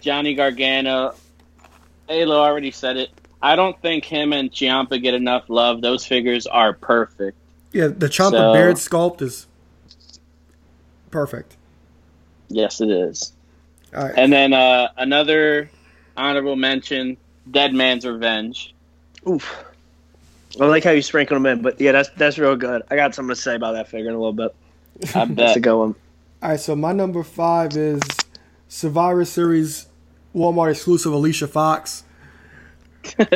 [0.00, 1.14] Johnny Gargano.
[2.08, 3.10] Alo already said it.
[3.42, 5.80] I don't think him and Ciampa get enough love.
[5.80, 7.36] Those figures are perfect.
[7.72, 9.46] Yeah, the Ciampa So- beard sculpt is
[11.10, 11.56] perfect.
[12.48, 13.32] Yes, it is.
[13.94, 14.14] All right.
[14.16, 15.70] And then uh, another
[16.16, 17.16] honorable mention:
[17.50, 18.74] Dead Man's Revenge.
[19.28, 19.64] Oof.
[20.60, 22.82] I like how you sprinkle them in, but yeah, that's that's real good.
[22.90, 24.54] I got something to say about that figure in a little bit.
[25.14, 25.56] I That's bet.
[25.56, 25.94] a good one.
[26.42, 28.00] All right, so my number five is
[28.68, 29.86] Survivor Series
[30.34, 32.04] Walmart exclusive Alicia Fox.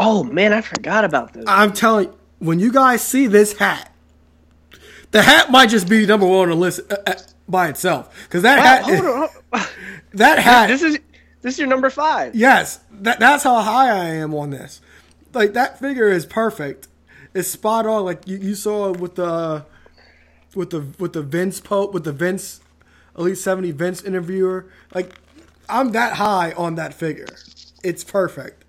[0.00, 1.44] Oh man, I forgot about this.
[1.48, 3.92] I'm telling you, when you guys see this hat,
[5.10, 7.14] the hat might just be number one on the list uh, uh,
[7.48, 9.68] by itself because that Wow, hat, hold on, hold-
[10.14, 10.98] that hat, This is
[11.40, 12.34] this is your number five.
[12.34, 14.80] yes, that, that's how high I am on this.
[15.32, 16.88] Like that figure is perfect.
[17.34, 18.04] It's spot on.
[18.04, 19.64] Like you, you saw with the
[20.54, 22.60] with the with the Vince Pope with the Vince
[23.16, 24.66] Elite Seventy Vince interviewer.
[24.94, 25.14] Like
[25.68, 27.28] I'm that high on that figure.
[27.84, 28.64] it's perfect.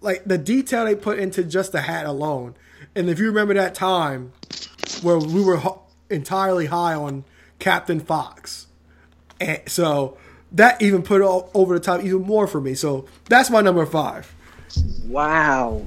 [0.00, 2.54] Like the detail they put into just the hat alone.
[2.98, 4.32] And if you remember that time
[5.02, 7.22] where we were ho- entirely high on
[7.60, 8.66] Captain Fox,
[9.40, 10.18] and so
[10.52, 12.74] that even put it over the top even more for me.
[12.74, 14.34] So that's my number five.
[15.06, 15.86] Wow.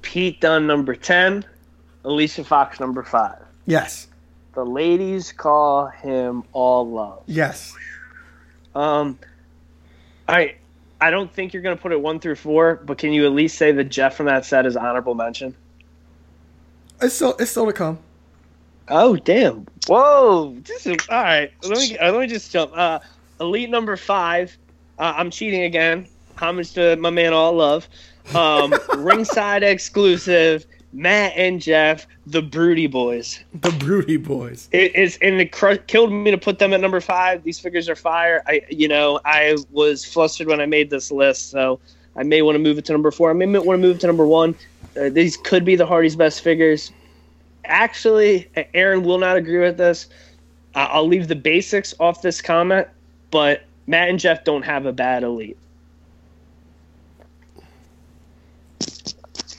[0.00, 1.44] Pete Dunne number ten,
[2.04, 3.42] Alicia Fox number five.
[3.66, 4.08] Yes,
[4.54, 7.22] The ladies call him all love.
[7.26, 7.74] yes.
[8.74, 9.18] Um,
[10.28, 10.54] I
[11.00, 13.58] I don't think you're gonna put it one through four, but can you at least
[13.58, 15.54] say that Jeff from that set is honorable mention?
[17.02, 17.98] It's still it's still to come.
[18.88, 19.66] Oh damn!
[19.88, 20.56] Whoa!
[20.64, 21.50] This is all right.
[21.64, 22.72] Let me uh, let me just jump.
[22.74, 23.00] Uh,
[23.40, 24.56] elite number five.
[24.98, 26.06] Uh, I'm cheating again.
[26.36, 27.88] Homage to my man All Love.
[28.34, 30.66] Um, ringside exclusive.
[30.94, 33.42] Matt and Jeff, the Broody Boys.
[33.54, 34.68] The Broody Boys.
[34.72, 35.52] It is, and it
[35.86, 37.42] killed me to put them at number five.
[37.44, 38.42] These figures are fire.
[38.46, 41.80] I, you know, I was flustered when I made this list, so
[42.14, 43.30] I may want to move it to number four.
[43.30, 44.54] I may want to move it to number one.
[44.96, 46.92] Uh, these could be the Hardy's best figures.
[47.66, 50.08] Actually, Aaron will not agree with this.
[50.74, 52.88] Uh, I'll leave the basics off this comment,
[53.30, 55.58] but Matt and Jeff don't have a bad elite.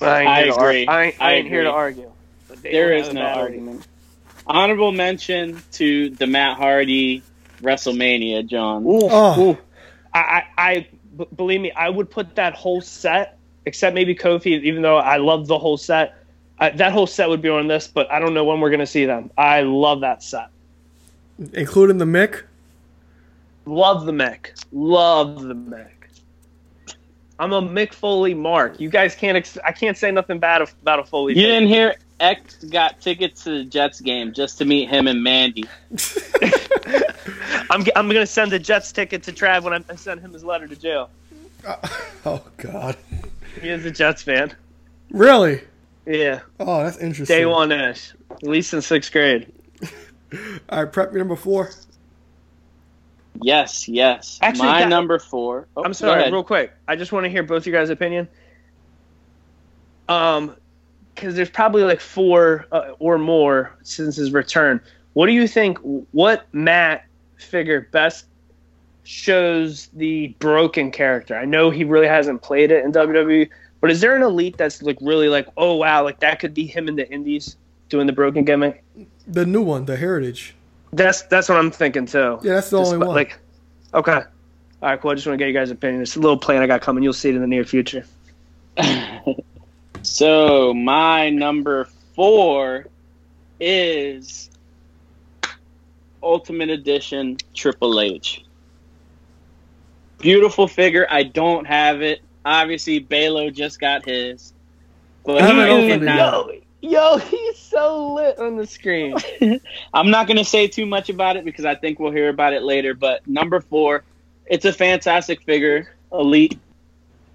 [0.01, 0.87] I, ain't I here ar- agree.
[0.87, 2.13] I ain't, I I ain't here to argue.
[2.49, 3.65] But they There don't is have a no bad elite.
[3.65, 3.85] argument.
[4.45, 7.25] Honorable mention to the Matt Hardy
[7.63, 8.85] WrestleMania, John.
[8.85, 9.39] Ooh, Oh.
[9.39, 9.57] ooh.
[10.13, 14.61] I, I, I b- believe me, I would put that whole set, except maybe Kofi,
[14.63, 16.15] even though I love the whole set.
[16.59, 18.79] Uh, that whole set would be on this, but I don't know when we're going
[18.79, 19.31] to see them.
[19.37, 20.47] I love that set.
[21.53, 22.43] Including the Mick.
[23.65, 24.63] Love the Mick.
[24.71, 25.87] Love the Mick.
[27.39, 28.79] I'm a Mick Foley mark.
[28.79, 29.35] You guys can't.
[29.37, 31.33] Ex- I can't say nothing bad about a Foley.
[31.33, 31.51] You figure.
[31.51, 35.63] didn't hear X got tickets to the Jets game just to meet him and Mandy.
[37.69, 37.83] I'm.
[37.83, 40.31] g- I'm going to send the Jets ticket to Trav when I I send him
[40.33, 41.09] his letter to jail.
[42.25, 42.95] Oh God.
[43.61, 44.53] He is a Jets fan.
[45.11, 45.61] Really?
[46.05, 47.37] Yeah, Oh, that's interesting.
[47.37, 48.13] day one ish.
[48.31, 49.51] At least in sixth grade.
[50.69, 51.69] All right, prep your number four.
[53.41, 54.39] Yes, yes.
[54.41, 55.67] Actually, My that- number four.
[55.77, 56.73] Oh, I'm sorry, real quick.
[56.87, 58.27] I just want to hear both you guys' opinion.
[60.09, 60.55] Um,
[61.15, 64.81] because there's probably like four uh, or more since his return.
[65.13, 65.77] What do you think?
[66.11, 67.05] What Matt
[67.37, 68.25] figure best
[69.03, 71.35] shows the broken character?
[71.35, 73.49] I know he really hasn't played it in WWE,
[73.81, 76.65] but is there an elite that's like really like, oh wow, like that could be
[76.65, 77.57] him in the Indies
[77.89, 78.83] doing the broken gimmick?
[79.27, 80.55] The new one, the Heritage.
[80.91, 82.39] That's that's what I'm thinking too.
[82.43, 83.15] Yeah, that's the Just, only one.
[83.15, 83.39] Like,
[83.93, 84.21] okay.
[84.81, 85.11] All right, cool.
[85.11, 86.01] I just want to get you guys' opinion.
[86.01, 87.03] It's a little plan I got coming.
[87.03, 88.05] You'll see it in the near future.
[90.03, 92.87] So my number four
[93.57, 94.49] is
[96.21, 98.42] Ultimate Edition Triple H.
[100.23, 101.05] Beautiful figure.
[101.09, 102.21] I don't have it.
[102.45, 104.53] Obviously, Balo just got his.
[105.25, 106.49] But I haven't he opened is it not-
[106.81, 109.15] Yo, he's so lit on the screen.
[109.93, 112.51] I'm not going to say too much about it because I think we'll hear about
[112.53, 112.93] it later.
[112.93, 114.03] But number four,
[114.47, 115.93] it's a fantastic figure.
[116.11, 116.59] Elite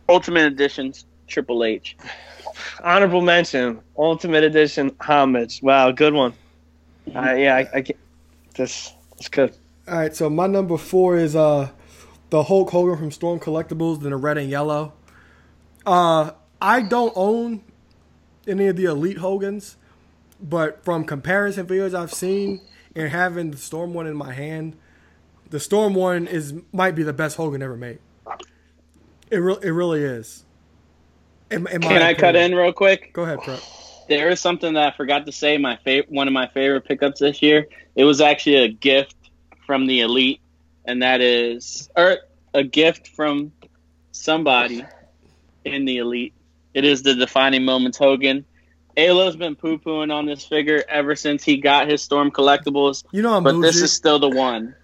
[0.08, 1.96] Ultimate Editions Triple H.
[2.84, 5.62] Honorable mention, Ultimate Edition homage.
[5.62, 6.34] Wow, good one.
[7.14, 7.98] Uh, yeah, I, I get
[8.54, 8.92] this.
[9.16, 9.54] It's good.
[9.88, 11.70] All right, so my number four is uh
[12.30, 14.92] the Hulk Hogan from Storm Collectibles in the red and yellow.
[15.86, 17.62] Uh, I don't own
[18.46, 19.76] any of the Elite Hogans,
[20.40, 22.60] but from comparison videos I've seen
[22.94, 24.76] and having the Storm one in my hand,
[25.50, 27.98] the Storm one is might be the best Hogan ever made.
[29.30, 30.44] It re- it really is.
[31.50, 33.12] In, in my Can I cut in real quick?
[33.14, 33.60] Go ahead, Prep.
[34.08, 35.58] There is something that I forgot to say.
[35.58, 37.66] My favorite, one of my favorite pickups this year.
[37.94, 39.16] It was actually a gift
[39.66, 40.40] from the elite,
[40.88, 42.16] and that is, or
[42.54, 43.52] a gift from
[44.10, 44.84] somebody
[45.64, 46.32] in the elite.
[46.74, 48.44] It is the defining moments Hogan.
[48.96, 53.22] Alo's been poo pooing on this figure ever since he got his Storm collectibles, You
[53.22, 54.74] know I'm but this is still the one.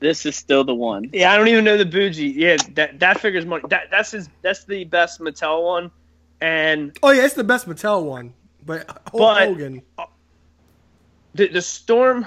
[0.00, 1.08] This is still the one.
[1.12, 2.26] Yeah, I don't even know the bougie.
[2.28, 3.64] Yeah, that that figure's money.
[3.70, 4.28] That that's his.
[4.42, 5.90] That's the best Mattel one.
[6.42, 8.34] And Oh yeah, it's the best Mattel one,
[8.66, 9.82] but But- Hogan.
[11.34, 12.26] the the storm.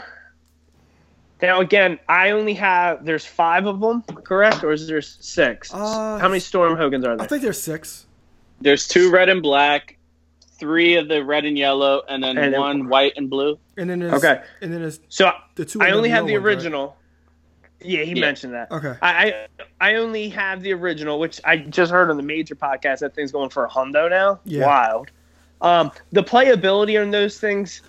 [1.42, 3.06] Now again, I only have.
[3.06, 5.72] There's five of them, correct, or is there six?
[5.74, 7.24] Uh, How many Storm Hogans are there?
[7.24, 8.06] I think there's six.
[8.60, 9.98] There's two red and black,
[10.58, 13.60] three of the red and yellow, and then And then- one white and blue.
[13.78, 14.42] And then there's Okay.
[14.62, 15.80] and then there's So the two.
[15.82, 16.56] I only have the ones, right?
[16.56, 16.98] original.
[17.82, 18.22] Yeah, he Yeah.
[18.22, 18.72] mentioned that.
[18.72, 18.96] Okay.
[19.04, 19.48] I, I
[19.92, 23.00] I only have the original, which I just heard on the major podcast.
[23.00, 24.40] That thing's going for a hundo now.
[24.46, 24.66] Yeah.
[24.66, 25.12] Wild.
[25.62, 27.84] Um, the playability on those things,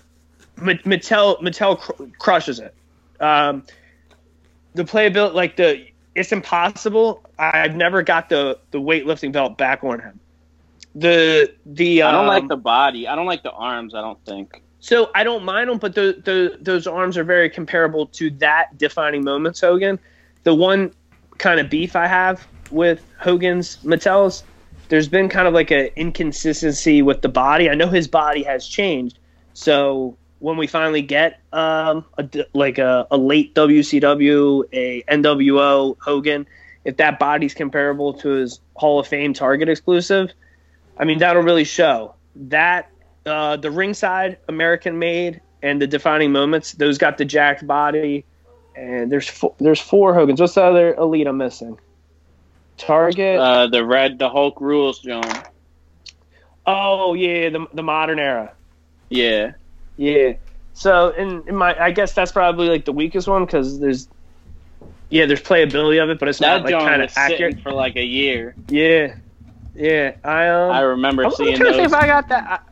[0.59, 2.75] Mattel Mattel cr- crushes it.
[3.19, 3.63] Um,
[4.73, 7.23] the playability, like the it's impossible.
[7.37, 10.19] I've never got the the weightlifting belt back on him.
[10.95, 13.07] The the I don't like um, the body.
[13.07, 13.93] I don't like the arms.
[13.93, 14.61] I don't think.
[14.79, 18.77] So I don't mind them, but the, the those arms are very comparable to that
[18.77, 19.99] defining moments Hogan.
[20.43, 20.93] The one
[21.37, 24.43] kind of beef I have with Hogan's Mattel's,
[24.87, 27.69] there's been kind of like an inconsistency with the body.
[27.69, 29.19] I know his body has changed,
[29.53, 36.47] so when we finally get um, a like a, a late WCW, a NWO Hogan,
[36.85, 40.31] if that body's comparable to his Hall of Fame Target exclusive,
[40.97, 42.89] I mean that'll really show that
[43.25, 46.73] uh, the ringside American made and the defining moments.
[46.73, 48.25] Those got the jacked body,
[48.75, 50.39] and there's four, there's four Hogans.
[50.39, 51.77] What's the other elite I'm missing?
[52.77, 53.39] Target.
[53.39, 55.43] Uh, the red, the Hulk rules, John.
[56.65, 58.53] oh yeah, the the modern era.
[59.09, 59.53] Yeah.
[59.99, 60.33] Yeah.
[60.73, 64.07] So in, in my, I guess that's probably like the weakest one because there's,
[65.09, 67.59] yeah, there's playability of it, but it's That not like kind of accurate.
[67.61, 68.55] for like a year.
[68.69, 69.15] Yeah.
[69.75, 70.15] Yeah.
[70.23, 70.71] I um.
[70.71, 72.63] I remember I'm, I'm seeing trying to think those if I got that.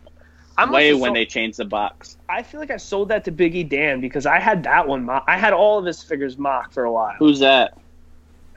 [0.57, 2.15] I, I must way when sold- they changed the box.
[2.29, 5.03] I feel like I sold that to Biggie Dan because I had that one.
[5.03, 7.15] Mo- I had all of his figures mocked for a while.
[7.19, 7.77] Who's that?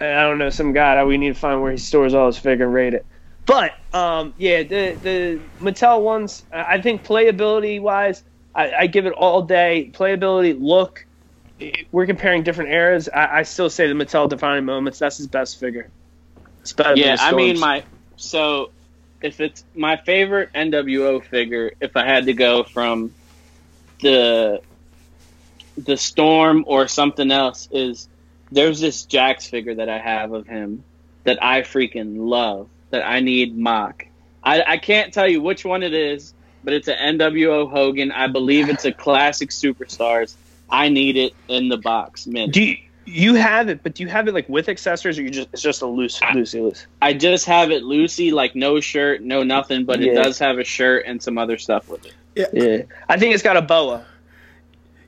[0.00, 2.66] I don't know some guy we need to find where he stores all his figure
[2.66, 3.04] and rate it.
[3.46, 8.22] But um, yeah, the the Mattel ones, I think playability wise,
[8.54, 9.90] I, I give it all day.
[9.94, 11.06] Playability, look,
[11.92, 13.08] we're comparing different eras.
[13.08, 14.98] I, I still say the Mattel defining moments.
[14.98, 15.88] That's his best figure.
[16.60, 17.84] It's better Yeah, I mean my
[18.16, 18.70] so
[19.22, 23.12] if it's my favorite NWO figure, if I had to go from
[24.00, 24.60] the
[25.76, 28.08] the Storm or something else, is
[28.50, 30.84] there's this Jakks figure that I have of him
[31.24, 34.06] that I freaking love that I need mock.
[34.42, 36.34] I, I can't tell you which one it is,
[36.64, 38.12] but it's an NWO Hogan.
[38.12, 40.34] I believe it's a classic superstars.
[40.68, 42.50] I need it in the box, man.
[42.50, 45.30] Do you, you have it, but do you have it like with accessories, or you
[45.30, 46.86] just it's just a loose, loosey loose?
[47.02, 50.64] I just have it loosey, like no shirt, no nothing, but it does have a
[50.64, 52.14] shirt and some other stuff with it.
[52.34, 54.06] Yeah, I think it's got a boa.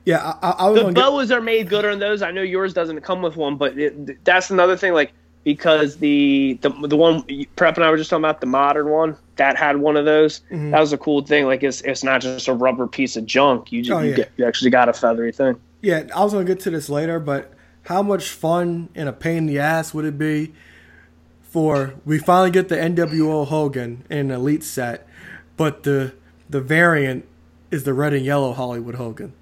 [0.05, 2.21] Yeah, I, I, I was the gonna get, boas are made good on those.
[2.21, 4.93] I know yours doesn't come with one, but it, that's another thing.
[4.93, 7.23] Like because the the the one
[7.55, 10.41] prep and I were just talking about the modern one that had one of those.
[10.51, 10.71] Mm-hmm.
[10.71, 11.45] That was a cool thing.
[11.45, 13.71] Like it's it's not just a rubber piece of junk.
[13.71, 15.59] You just, Oh, you, get, you actually got a feathery thing.
[15.81, 17.51] yeah, I was gonna get to this later, but
[17.83, 20.53] how much fun and a pain in the ass would it be
[21.41, 25.07] for we finally get the NWO Hogan in an elite set,
[25.57, 26.13] but the
[26.49, 27.25] the variant
[27.71, 29.33] is the red and yellow Hollywood Hogan.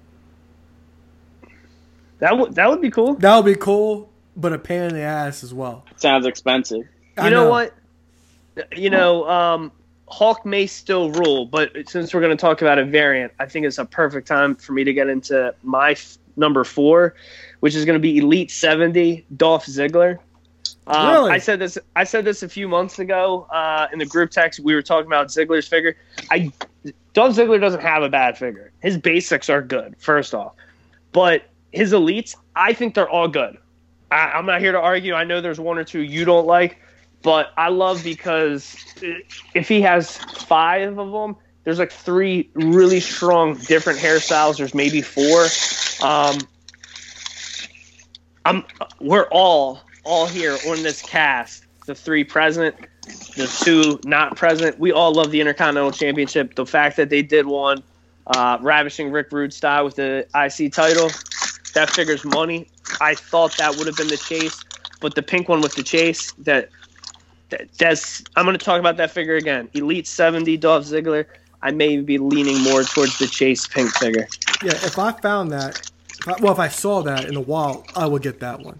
[2.18, 3.14] That would that would be cool.
[3.14, 5.84] That would be cool, but a pain in the ass as well.
[5.96, 6.86] Sounds expensive.
[7.16, 7.74] I You know, what?
[8.76, 9.72] You know, um,
[10.12, 13.64] Hulk may still rule, but since we're going to talk about a variant, I think
[13.64, 17.14] it's a perfect time for me to get into my f- number four,
[17.60, 20.18] which is going to be Elite 70 Dolph Ziggler.
[20.86, 21.30] Um, Really?
[21.30, 21.78] I said this.
[21.96, 24.60] I said this a few months ago uh, in the group text.
[24.60, 25.96] We were talking about Ziggler's figure.
[26.30, 26.52] I
[27.14, 28.70] Dolph Ziggler doesn't have a bad figure.
[28.82, 30.52] His basics are good, first off,
[31.12, 33.56] but his elites, I think they're all good.
[34.10, 35.14] I, I'm not here to argue.
[35.14, 36.78] I know there's one or two you don't like,
[37.22, 38.76] but I love because
[39.54, 44.58] if he has five of them, there's like three really strong different hairstyles.
[44.58, 45.46] There's maybe four.
[46.06, 46.38] Um,
[48.44, 48.64] I'm
[49.00, 51.64] we're all all here on this cast.
[51.86, 52.76] The three present,
[53.36, 54.78] the two not present.
[54.78, 56.54] We all love the Intercontinental Championship.
[56.54, 57.82] The fact that they did one,
[58.26, 61.10] uh, ravishing Rick Rude style with the IC title,
[61.74, 62.68] that figures money.
[63.00, 64.64] I thought that would have been the chase,
[65.00, 66.81] but the pink one with the chase that that-
[67.78, 69.68] that's I'm going to talk about that figure again.
[69.74, 71.26] Elite 70 Dolph Ziggler.
[71.62, 74.26] I may be leaning more towards the chase pink figure.
[74.64, 77.86] Yeah, if I found that, if I, well, if I saw that in the wild,
[77.94, 78.78] I would get that one.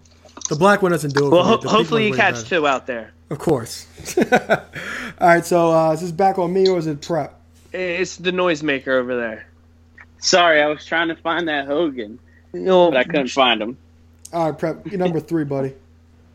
[0.49, 1.31] The black one doesn't do it.
[1.31, 1.71] Well, for me.
[1.71, 2.49] ho- hopefully you catch better.
[2.49, 3.13] two out there.
[3.31, 3.87] Of course.
[4.19, 7.39] All right, so uh, is this back on me or is it prep?
[7.73, 9.47] It's the noisemaker over there.
[10.19, 12.19] Sorry, I was trying to find that Hogan,
[12.53, 13.79] You know, but I couldn't find him.
[14.33, 14.87] All right, prep.
[14.87, 15.75] You're number three, buddy.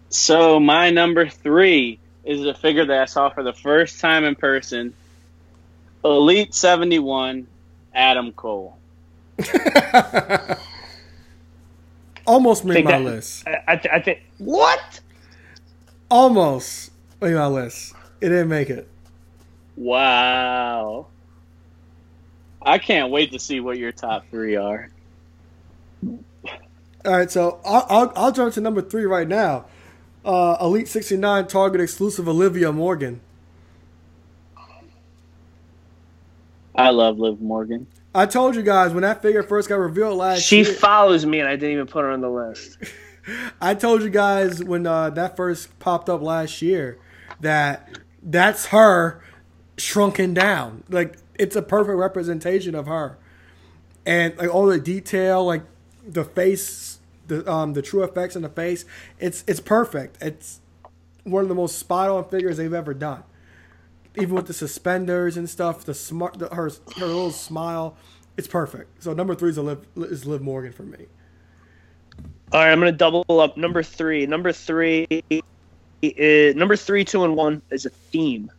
[0.09, 4.35] So my number three is a figure that I saw for the first time in
[4.35, 4.93] person.
[6.03, 7.47] Elite seventy one,
[7.95, 8.77] Adam Cole.
[12.27, 13.47] Almost made my that- list.
[13.47, 14.99] I, I, I think what?
[16.11, 17.93] Almost made my list.
[18.21, 18.87] It didn't make it.
[19.75, 21.07] Wow.
[22.61, 24.89] I can't wait to see what your top three are.
[26.03, 26.17] All
[27.05, 29.65] right, so I'll, I'll, I'll jump to number three right now.
[30.27, 33.21] Uh, Elite 69 Target exclusive Olivia Morgan.
[36.75, 37.87] I love Liv Morgan.
[38.13, 40.65] I told you guys when that figure first got revealed last She year.
[40.65, 42.77] follows me, and I didn't even put her on the list.
[43.61, 46.99] I told you guys when uh, that first popped up last year
[47.39, 49.21] that that's her
[49.77, 50.83] shrunken down.
[50.89, 53.17] Like it's a perfect representation of her,
[54.05, 55.63] and like all the detail, like
[56.07, 56.96] the face,
[57.27, 58.85] the um the TrueFX in the face.
[59.19, 60.21] It's it's perfect.
[60.21, 60.59] It's
[61.23, 63.23] one of the most spot on figures they've ever done.
[64.15, 67.95] Even with the suspenders and stuff, the smart, the, her her little smile,
[68.35, 69.03] it's perfect.
[69.03, 71.05] So number three is Liv, is Liv Morgan for me.
[72.51, 74.25] All right, I'm gonna double up number three.
[74.25, 75.05] Number three,
[76.01, 78.51] is, number three, two, and one is a theme.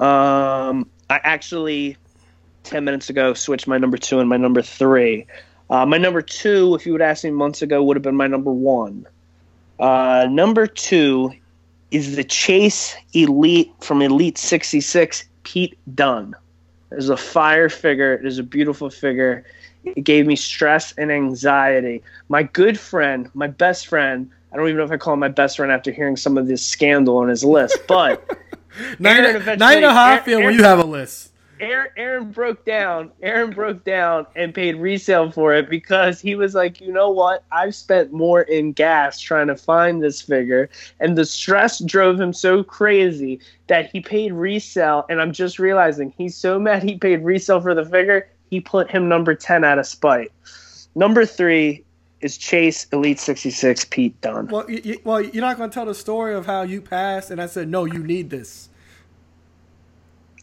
[0.00, 1.96] Um, I actually
[2.64, 5.26] ten minutes ago switched my number two and my number three.
[5.70, 8.26] Uh, my number two, if you would ask me months ago, would have been my
[8.26, 9.06] number one.
[9.78, 11.32] Uh, number two
[11.90, 16.34] is the Chase Elite from Elite 66, Pete Dunne.
[16.90, 18.14] It is a fire figure.
[18.14, 19.44] It is a beautiful figure.
[19.84, 22.02] It gave me stress and anxiety.
[22.28, 25.28] My good friend, my best friend, I don't even know if I call him my
[25.28, 28.26] best friend after hearing some of this scandal on his list, but
[28.98, 30.78] Now, you, Aaron know, now you know how I eventually- feel when Aaron- you have
[30.78, 31.27] a list.
[31.60, 33.10] Aaron, Aaron broke down.
[33.22, 37.44] Aaron broke down and paid resale for it because he was like, you know what?
[37.52, 40.68] I've spent more in gas trying to find this figure,
[41.00, 45.06] and the stress drove him so crazy that he paid resale.
[45.08, 48.28] And I'm just realizing he's so mad he paid resale for the figure.
[48.50, 50.32] He put him number ten out of spite.
[50.94, 51.84] Number three
[52.20, 54.48] is Chase Elite 66 Pete Dunne.
[54.48, 57.40] Well, you, well, you're not going to tell the story of how you passed, and
[57.40, 58.68] I said, no, you need this,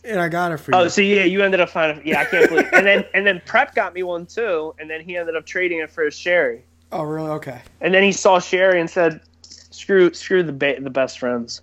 [0.06, 0.78] and I got it for you.
[0.78, 2.06] Oh, so yeah, you ended up finding.
[2.06, 2.70] Yeah, I can't believe.
[2.74, 5.80] and then and then Prep got me one too, and then he ended up trading
[5.80, 6.64] it for his Sherri.
[6.91, 7.30] oh, really?
[7.32, 7.62] Okay.
[7.82, 11.62] And then he saw Sherri and said, "Screw, screw the ba- the best friends."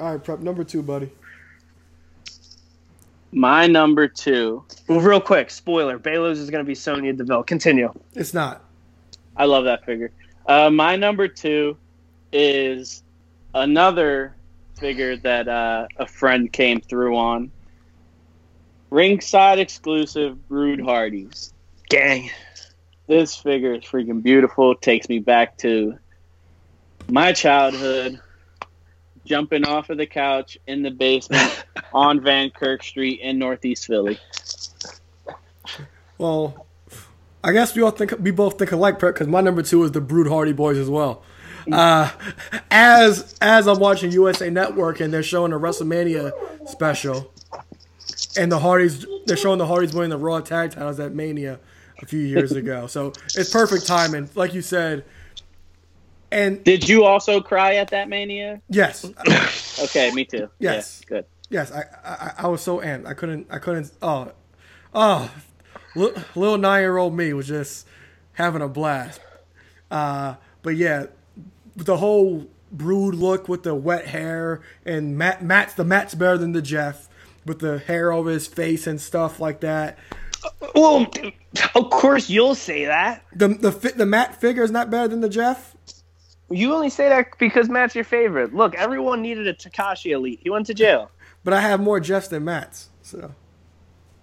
[0.00, 1.10] All right, prep number two, buddy.
[3.32, 4.64] My number two.
[4.88, 7.42] Well, real quick, spoiler: Balos is going to be Sonya Deville.
[7.44, 7.92] Continue.
[8.14, 8.62] It's not.
[9.36, 10.12] I love that figure.
[10.46, 11.76] Uh, my number two
[12.32, 13.02] is
[13.54, 14.34] another
[14.76, 17.50] figure that uh, a friend came through on.
[18.90, 21.52] Ringside exclusive Brood Hardys.
[21.88, 22.30] Gang.
[23.06, 24.74] This figure is freaking beautiful.
[24.74, 25.98] Takes me back to
[27.08, 28.20] my childhood,
[29.24, 34.18] jumping off of the couch in the basement on Van Kirk Street in Northeast Philly.
[36.16, 36.66] Well,
[37.42, 39.92] I guess we all think we both think alike, prep, because my number two is
[39.92, 41.22] the Brood Hardy Boys as well.
[41.70, 42.10] Uh,
[42.70, 46.32] as as I'm watching USA Network and they're showing a WrestleMania
[46.68, 47.32] special,
[48.36, 51.58] and the Hardys they're showing the Hardys winning the Raw Tag Titles at Mania
[52.02, 52.86] a few years ago.
[52.86, 55.04] So it's perfect timing, like you said.
[56.30, 58.60] And Did you also cry at that Mania?
[58.68, 59.04] yes,
[59.84, 60.48] Okay, me too.
[60.58, 61.00] Yes.
[61.02, 61.24] Yeah, good.
[61.50, 63.06] Yes, I, I I was so amped.
[63.06, 64.32] I couldn't I couldn't oh
[64.92, 65.30] oh
[65.94, 67.86] little nine year old me was just
[68.32, 69.20] having a blast.
[69.90, 71.06] Uh, but yeah,
[71.76, 76.52] the whole brood look with the wet hair and Matt Matt's the Matt's better than
[76.52, 77.08] the Jeff
[77.46, 79.98] with the hair over his face and stuff like that.
[80.44, 81.06] Uh, well,
[81.74, 83.22] of course you'll say that.
[83.34, 85.74] The the fi- the Matt figure is not better than the Jeff.
[86.50, 88.54] You only say that because Matt's your favorite.
[88.54, 90.40] Look, everyone needed a Takashi Elite.
[90.42, 91.10] He went to jail.
[91.42, 92.88] But I have more Jeffs than Matt's.
[93.02, 93.32] So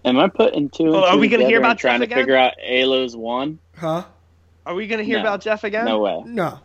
[0.06, 0.86] Am I putting two?
[0.86, 2.24] And Oh, are we gonna hear together about and trying Jeff to again?
[2.24, 3.60] figure out Alo's one?
[3.78, 4.04] huh?
[4.66, 5.22] Are we going to hear No.
[5.24, 5.86] about Jeff again?
[5.86, 6.22] No way.
[6.24, 6.60] No.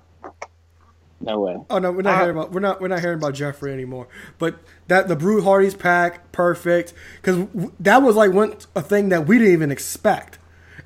[1.20, 1.56] No way.
[1.70, 4.08] Oh no, we're not Uh, hearing about we're not we're not hearing about Jeffrey anymore.
[4.38, 4.58] But
[4.88, 9.26] that the Brood Hardy's pack, perfect, because w- that was like one a thing that
[9.26, 10.38] we didn't even expect,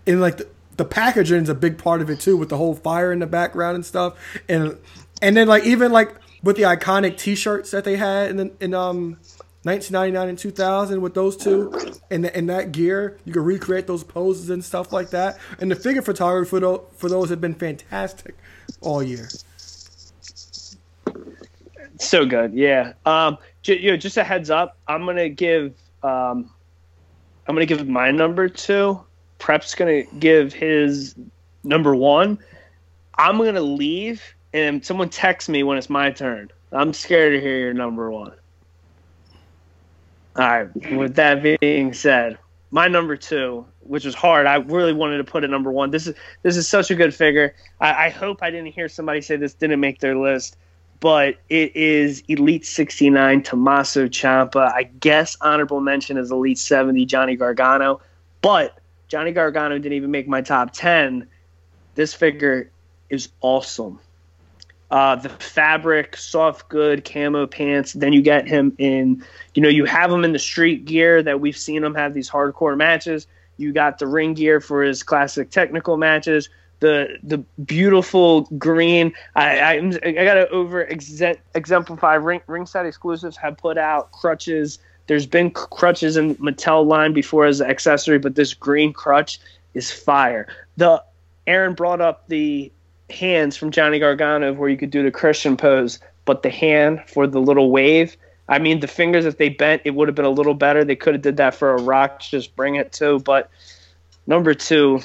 [0.07, 2.75] and like the, the packaging is a big part of it too, with the whole
[2.75, 4.17] fire in the background and stuff,
[4.49, 4.79] and
[5.21, 8.75] and then like even like with the iconic T-shirts that they had in the, in
[8.75, 9.19] um.
[9.65, 11.77] 1999 and 2000 with those two
[12.11, 15.77] and, and that gear you could recreate those poses and stuff like that and the
[15.77, 18.37] figure photography for those, for those have been fantastic
[18.81, 19.29] all year
[22.01, 22.95] So good, yeah.
[23.05, 26.51] Um, j- you know, just a heads up, I'm gonna give, um,
[27.47, 28.99] I'm gonna give my number two.
[29.39, 31.15] Prep's gonna give his
[31.63, 32.39] number one.
[33.19, 34.23] I'm gonna leave,
[34.55, 36.51] and someone text me when it's my turn.
[36.73, 38.33] I'm scared to hear your number one.
[40.37, 40.93] All right.
[40.97, 42.39] With that being said,
[42.71, 45.91] my number two, which was hard, I really wanted to put it number one.
[45.91, 47.55] This is this is such a good figure.
[47.79, 50.57] I, I hope I didn't hear somebody say this didn't make their list
[51.01, 54.73] but it is Elite 69 Tommaso Ciampa.
[54.73, 58.01] I guess honorable mention is Elite 70 Johnny Gargano,
[58.43, 58.79] but
[59.09, 61.27] Johnny Gargano didn't even make my top 10.
[61.95, 62.71] This figure
[63.09, 63.99] is awesome.
[64.91, 67.93] Uh, the fabric, soft good, camo pants.
[67.93, 69.25] Then you get him in,
[69.55, 72.29] you know, you have him in the street gear that we've seen him have these
[72.29, 73.27] hardcore matches.
[73.57, 76.49] You got the ring gear for his classic technical matches,
[76.81, 79.13] the the beautiful green.
[79.37, 80.83] I I, I got to over
[81.55, 82.15] exemplify.
[82.15, 84.79] Ring, ringside exclusives have put out crutches.
[85.07, 89.41] There's been crutches in Mattel line before as an accessory, but this green crutch
[89.75, 90.47] is fire.
[90.77, 91.03] The
[91.47, 92.73] Aaron brought up the
[93.11, 97.27] hands from Johnny Gargano where you could do the Christian pose, but the hand for
[97.27, 98.17] the little wave.
[98.49, 100.85] I mean, the fingers if they bent, it would have been a little better.
[100.85, 103.21] They could have did that for a rock, just bring it to.
[103.21, 103.51] But
[104.27, 105.01] number two,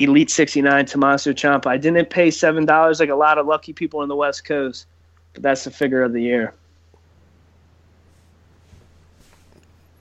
[0.00, 1.66] Elite 69 Tommaso Ciampa.
[1.66, 4.86] I didn't pay seven dollars like a lot of lucky people in the West Coast,
[5.34, 6.54] but that's the figure of the year.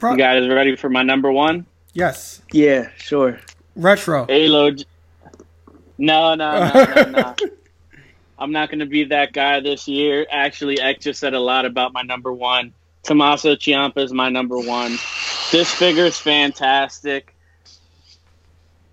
[0.02, 1.66] you guys ready for my number one?
[1.93, 2.41] Yes.
[2.54, 3.39] Yeah, sure.
[3.76, 4.26] Retro.
[4.26, 4.72] Halo.
[5.97, 7.36] No, no, no, no, no.
[8.38, 10.26] I'm not going to be that guy this year.
[10.32, 12.74] Actually, X just said a lot about my number one.
[13.04, 14.91] Tommaso Ciampa is my number one.
[15.52, 17.36] This figure is fantastic.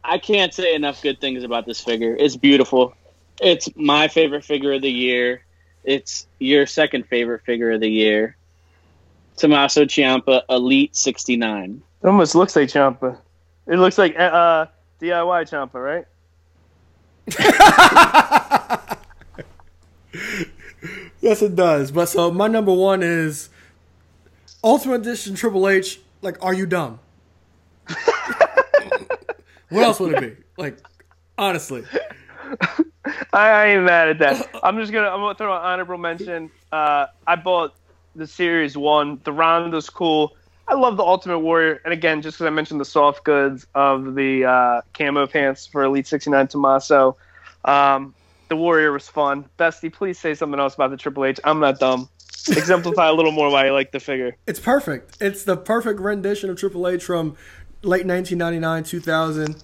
[0.08, 2.16] I can't say enough good things about this figure.
[2.16, 2.94] It's beautiful.
[3.40, 5.42] It's my favorite figure of the year.
[5.84, 8.36] It's your second favorite figure of the year.
[9.36, 11.82] Tommaso Ciampa Elite 69.
[12.02, 13.18] It almost looks like Ciampa.
[13.66, 14.66] It looks like uh,
[15.00, 16.06] DIY Ciampa, right?
[21.20, 21.90] yes, it does.
[21.90, 23.50] But so my number one is
[24.62, 26.00] Ultimate Edition Triple H.
[26.22, 27.00] Like, are you dumb?
[29.68, 30.42] What else would it be?
[30.56, 30.78] Like,
[31.38, 31.84] honestly.
[31.92, 32.84] I,
[33.32, 34.50] I ain't mad at that.
[34.62, 36.50] I'm just gonna I'm gonna throw an honorable mention.
[36.72, 37.74] Uh, I bought
[38.14, 39.20] the series one.
[39.24, 40.36] The round Ronda's cool.
[40.68, 44.16] I love the Ultimate Warrior, and again, just because I mentioned the soft goods of
[44.16, 47.16] the uh, camo pants for Elite 69 Tommaso,
[47.64, 48.14] um,
[48.48, 49.44] the Warrior was fun.
[49.60, 51.38] Bestie, please say something else about the Triple H.
[51.44, 52.08] I'm not dumb.
[52.48, 54.36] Exemplify a little more why you like the figure.
[54.46, 55.18] It's perfect.
[55.20, 57.36] It's the perfect rendition of Triple H from
[57.86, 59.62] late 1999, 2000.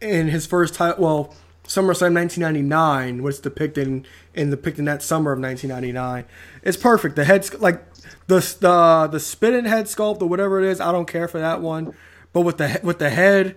[0.00, 1.34] In his first time, well,
[1.64, 6.26] SummerSlam 1999 was depicted in, in depicting that summer of 1999.
[6.62, 7.16] It's perfect.
[7.16, 7.82] The head, like
[8.26, 11.60] the the the spinning head sculpt or whatever it is, I don't care for that
[11.60, 11.94] one.
[12.32, 13.56] But with the with the head,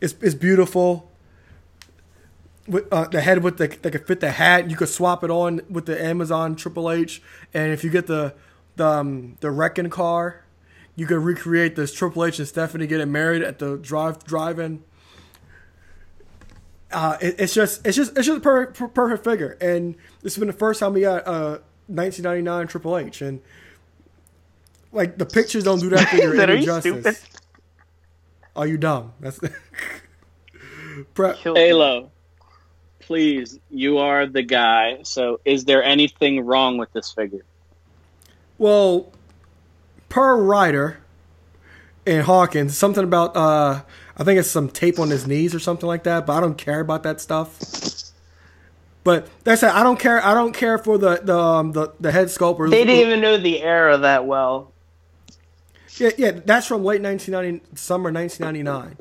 [0.00, 1.10] it's is beautiful.
[2.66, 5.30] With, uh, the head with the that could fit the hat, you could swap it
[5.30, 8.34] on with the Amazon Triple H, and if you get the
[8.76, 10.43] the um, the wrecking car,
[10.96, 14.82] you could recreate this Triple H and Stephanie getting married at the drive drive-in.
[16.92, 20.38] Uh, it, it's just it's just it's just a perfect, perfect figure, and this has
[20.38, 23.40] been the first time we got uh, 1999 Triple H, and
[24.92, 27.18] like the pictures don't do that figure that any are justice.
[27.18, 27.40] stupid?
[28.54, 29.12] Are you dumb?
[29.18, 29.40] That's
[31.16, 32.12] Halo,
[33.00, 35.00] please, you are the guy.
[35.02, 37.44] So, is there anything wrong with this figure?
[38.58, 39.12] Well,
[40.08, 40.98] per Ryder
[42.06, 43.82] and Hawkins, something about uh,
[44.16, 46.26] I think it's some tape on his knees or something like that.
[46.26, 47.58] But I don't care about that stuff.
[49.02, 49.68] But that's it.
[49.70, 50.24] I don't care.
[50.24, 52.70] I don't care for the the um, the, the head sculpt.
[52.70, 54.72] They didn't even know the era that well.
[55.98, 58.96] Yeah, yeah, that's from late 1990, summer 1999,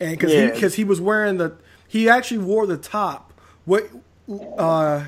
[0.00, 0.46] and because Yeah.
[0.46, 1.56] he because he was wearing the
[1.88, 3.32] he actually wore the top
[3.64, 3.88] what
[4.58, 5.04] uh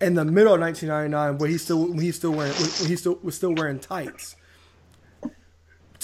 [0.00, 3.54] in the middle of 1999 when he still he still wearing he still was still
[3.54, 4.35] wearing tights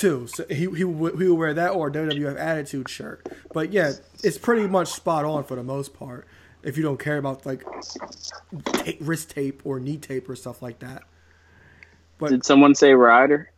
[0.03, 0.27] too.
[0.27, 3.27] So he he would, he would wear that or WWF Attitude shirt.
[3.53, 3.93] But yeah,
[4.23, 6.27] it's pretty much spot on for the most part.
[6.65, 7.65] If you don't care about like
[8.65, 11.05] ta- wrist tape or knee tape or stuff like that.
[12.21, 13.51] Did someone say Ryder?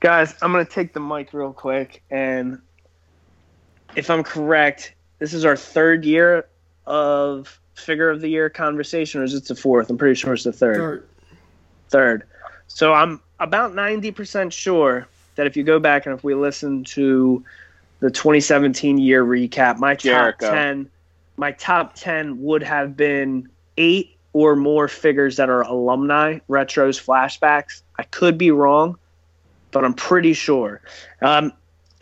[0.00, 2.02] Guys, I'm going to take the mic real quick.
[2.10, 2.60] And
[3.94, 6.46] if I'm correct, this is our third year
[6.86, 9.90] of figure of the year conversation, or is it the fourth?
[9.90, 10.76] I'm pretty sure it's the third.
[10.76, 11.08] Third.
[11.90, 12.22] Third.
[12.68, 17.42] So I'm about 90% sure that if you go back and if we listen to
[18.00, 20.90] the 2017 year recap, my top 10,
[21.36, 27.82] my top 10 would have been eight or more figures that are alumni, retros, flashbacks.
[27.98, 28.96] I could be wrong,
[29.72, 30.80] but I'm pretty sure.
[31.22, 31.52] Um,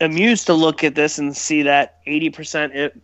[0.01, 3.01] I'm used to look at this and see that 80% it,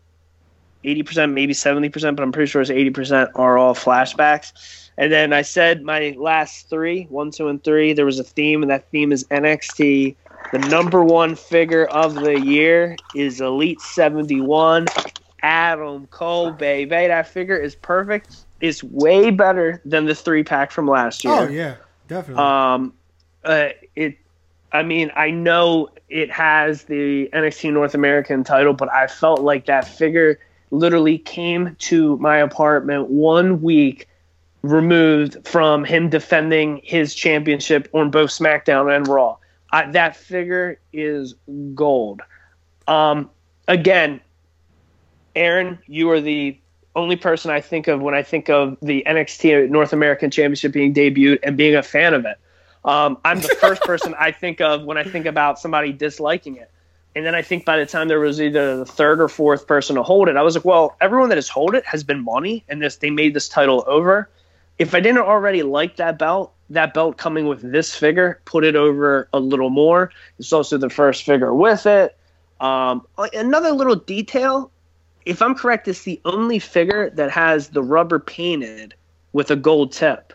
[0.83, 4.84] 80%, maybe 70%, but I'm pretty sure it's 80% are all flashbacks.
[4.97, 8.61] And then I said my last three, one, two, and three, there was a theme,
[8.61, 10.15] and that theme is NXT.
[10.51, 14.85] The number one figure of the year is Elite 71,
[15.41, 17.07] Adam Cole, baby.
[17.07, 18.45] That figure is perfect.
[18.61, 21.33] It's way better than the three pack from last year.
[21.33, 21.75] Oh yeah,
[22.07, 22.43] definitely.
[22.43, 22.93] Um,
[23.43, 24.17] uh, it.
[24.71, 29.65] I mean, I know it has the NXT North American title, but I felt like
[29.65, 30.39] that figure
[30.71, 34.07] literally came to my apartment one week
[34.71, 39.37] removed from him defending his championship on both SmackDown and Raw.
[39.71, 41.35] I, that figure is
[41.73, 42.21] gold.
[42.87, 43.29] Um,
[43.67, 44.21] again,
[45.35, 46.57] Aaron, you are the
[46.95, 50.93] only person I think of when I think of the NXT North American Championship being
[50.93, 52.37] debuted and being a fan of it.
[52.85, 56.71] Um, I'm the first person I think of when I think about somebody disliking it.
[57.15, 59.95] And then I think by the time there was either the third or fourth person
[59.95, 62.63] to hold it, I was like, well, everyone that has hold it has been money,
[62.67, 64.29] and this they made this title over.
[64.77, 68.75] If I didn't already like that belt, that belt coming with this figure put it
[68.75, 70.11] over a little more.
[70.39, 72.17] It's also the first figure with it.
[72.59, 74.71] Um, another little detail,
[75.25, 78.93] if I'm correct, it's the only figure that has the rubber painted
[79.33, 80.33] with a gold tip.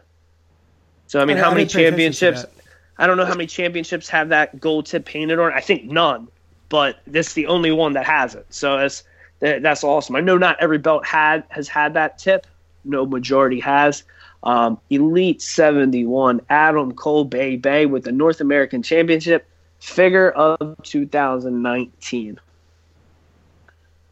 [1.06, 2.64] So I mean, I- how I many didn't pay attention to championships?
[2.98, 5.52] I don't know how many championships have that gold tip painted on.
[5.52, 6.28] I think none,
[6.68, 8.46] but this is the only one that has it.
[8.50, 9.02] So it's
[9.40, 10.16] that's awesome.
[10.16, 12.46] I know not every belt had has had that tip.
[12.84, 14.04] No majority has.
[14.42, 19.46] Um, Elite 71, Adam Cole Bay Bay with the North American Championship
[19.80, 22.40] figure of 2019.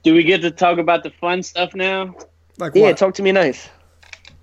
[0.03, 2.15] Do we get to talk about the fun stuff now?
[2.59, 2.99] Like Yeah, what?
[2.99, 3.69] talk to me nice.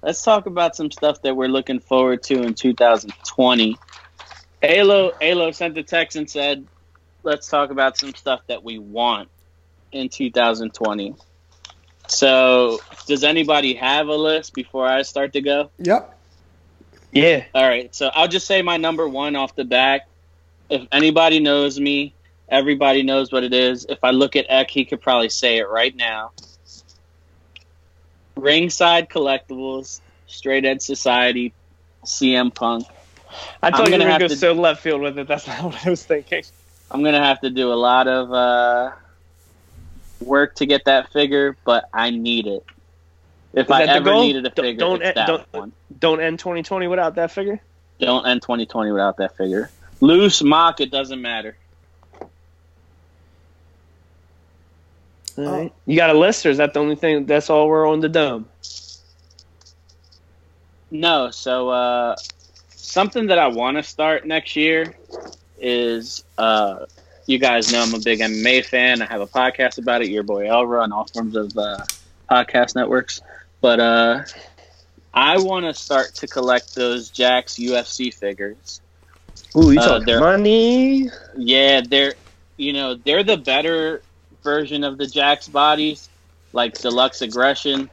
[0.01, 3.75] Let's talk about some stuff that we're looking forward to in 2020.
[4.61, 6.65] Alo Alo sent the text and said,
[7.23, 9.29] "Let's talk about some stuff that we want
[9.91, 11.15] in 2020."
[12.07, 15.71] So, does anybody have a list before I start to go?
[15.79, 16.17] Yep.
[17.11, 17.45] Yeah.
[17.53, 20.07] All right, so I'll just say my number one off the back.
[20.69, 22.13] If anybody knows me,
[22.49, 23.85] everybody knows what it is.
[23.87, 26.31] If I look at Eck, he could probably say it right now.
[28.35, 31.53] Ringside Collectibles, Straight Edge Society,
[32.03, 32.85] CM Punk.
[33.61, 35.27] I thought I'm you were gonna going to go so left field with it.
[35.27, 36.43] That's not what I was thinking.
[36.91, 38.91] I'm gonna have to do a lot of uh,
[40.25, 42.65] work to get that figure, but I need it.
[43.53, 44.23] If I ever goal?
[44.23, 45.71] needed a Don't- figure, don't- it's that don't- one.
[45.99, 47.61] Don't end 2020 without that figure.
[47.99, 49.69] Don't end 2020 without that figure.
[50.01, 51.55] Loose mock, it doesn't matter.
[55.37, 55.73] All right.
[55.85, 57.25] You got a list, or is that the only thing?
[57.25, 58.47] That's all we're on the dome.
[60.91, 62.15] No, so uh,
[62.69, 64.95] something that I want to start next year
[65.59, 66.85] is uh,
[67.25, 69.01] you guys know I'm a big MMA fan.
[69.01, 71.77] I have a podcast about it, Your Boy Elra, on all forms of uh,
[72.29, 73.21] podcast networks.
[73.61, 74.23] But uh,
[75.13, 78.81] I want to start to collect those Jakks UFC figures.
[79.57, 81.09] Ooh, you Uh, talking money?
[81.37, 82.15] Yeah, they're
[82.57, 84.01] you know they're the better
[84.43, 86.09] version of the Jakks bodies,
[86.53, 87.89] like Deluxe Aggression.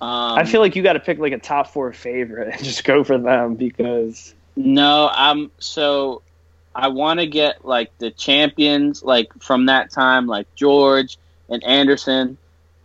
[0.00, 2.84] Um, I feel like you got to pick like a top four favorite and just
[2.84, 6.22] go for them because No, I'm so
[6.74, 11.18] I want to get like the champions like from that time like George
[11.48, 12.38] and Anderson,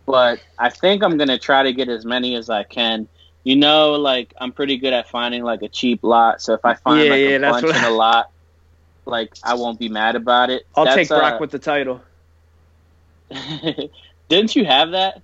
[0.06, 3.08] but I think I'm going to try to get as many as I can.
[3.44, 6.74] You know, like I'm pretty good at finding like a cheap lot, so if I
[6.74, 8.30] find Yeah, like yeah, a bunch what- in a lot,
[9.06, 10.66] like I won't be mad about it.
[10.76, 12.02] I'll That's, take Brock uh, with the title.
[14.28, 15.22] Didn't you have that?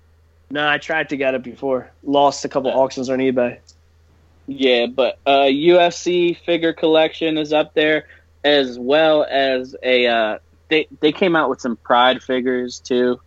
[0.50, 1.90] No, I tried to get it before.
[2.02, 3.58] Lost a couple auctions on eBay.
[4.46, 8.06] Yeah, but uh, UFC figure collection is up there
[8.44, 10.06] as well as a.
[10.06, 10.38] Uh,
[10.68, 13.20] they they came out with some Pride figures too.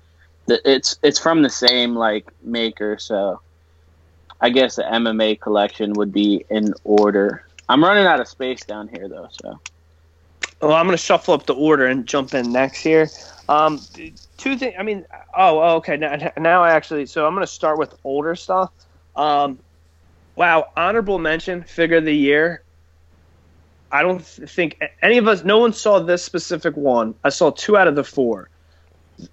[0.47, 3.41] It's it's from the same like maker, so
[4.39, 7.43] I guess the MMA collection would be in order.
[7.69, 9.59] I'm running out of space down here though, so
[10.61, 13.09] Well, I'm to shuffle up the order and jump in next here.
[13.49, 13.79] Um,
[14.37, 14.75] two things.
[14.77, 15.05] I mean,
[15.35, 15.97] oh, oh, okay.
[15.97, 17.05] Now, now I actually.
[17.05, 18.71] So I'm to start with older stuff.
[19.15, 19.59] Um,
[20.35, 22.61] wow, honorable mention figure of the year.
[23.91, 25.43] I don't think any of us.
[25.43, 27.15] No one saw this specific one.
[27.23, 28.49] I saw two out of the four.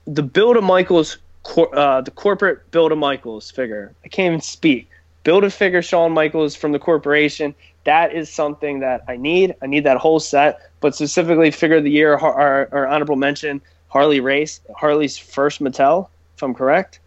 [0.07, 3.93] The Build a Michaels, cor- uh, the corporate Build a Michaels figure.
[4.05, 4.89] I can't even speak.
[5.25, 7.55] Build a figure Shawn Michaels from the corporation.
[7.85, 9.55] That is something that I need.
[9.63, 13.17] I need that whole set, but specifically figure of the year or, or, or honorable
[13.17, 17.01] mention Harley Race, Harley's first Mattel, if I'm correct,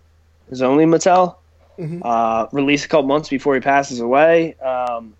[0.49, 1.35] his only Mattel.
[1.79, 2.01] Mhm.
[2.03, 4.55] Uh, released a couple months before he passes away.
[4.55, 5.13] Um,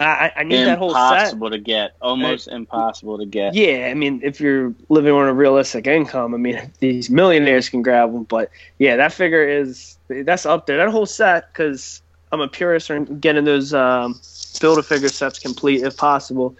[0.00, 1.12] I, I need that whole set.
[1.12, 3.54] impossible to get, almost impossible to get.
[3.54, 7.82] Yeah, I mean, if you're living on a realistic income, I mean, these millionaires can
[7.82, 8.24] grab them.
[8.24, 10.78] But yeah, that figure is that's up there.
[10.78, 12.00] That whole set, because
[12.32, 14.18] I'm a purist in getting those um,
[14.60, 16.56] build a figure sets complete if possible.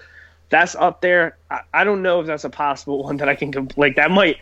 [0.50, 1.38] That's up there.
[1.50, 3.78] I, I don't know if that's a possible one that I can complete.
[3.78, 4.38] Like that might.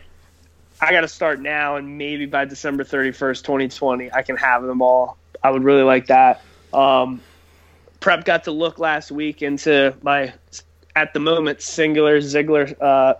[0.81, 4.81] I got to start now, and maybe by December 31st, 2020, I can have them
[4.81, 5.17] all.
[5.43, 6.41] I would really like that.
[6.73, 7.19] Um,
[7.99, 10.33] Prep got to look last week into my
[10.95, 13.15] at the moment singular Ziggler uh,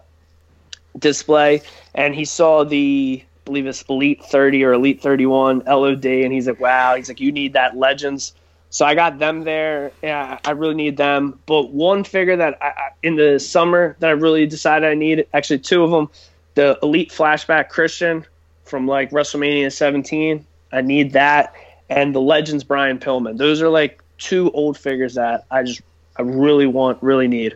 [0.98, 1.62] display,
[1.94, 6.48] and he saw the I believe it's Elite 30 or Elite 31 LOD, and he's
[6.48, 8.34] like, "Wow!" He's like, "You need that Legends."
[8.70, 9.92] So I got them there.
[10.04, 11.40] Yeah, I really need them.
[11.48, 15.26] But one figure that I, I, in the summer that I really decided I need,
[15.34, 16.10] actually two of them,
[16.54, 18.26] the Elite Flashback Christian
[18.66, 20.46] from like WrestleMania 17.
[20.72, 21.56] I need that,
[21.90, 23.38] and the Legends Brian Pillman.
[23.38, 25.82] Those are like two old figures that I just
[26.18, 27.56] I really want, really need.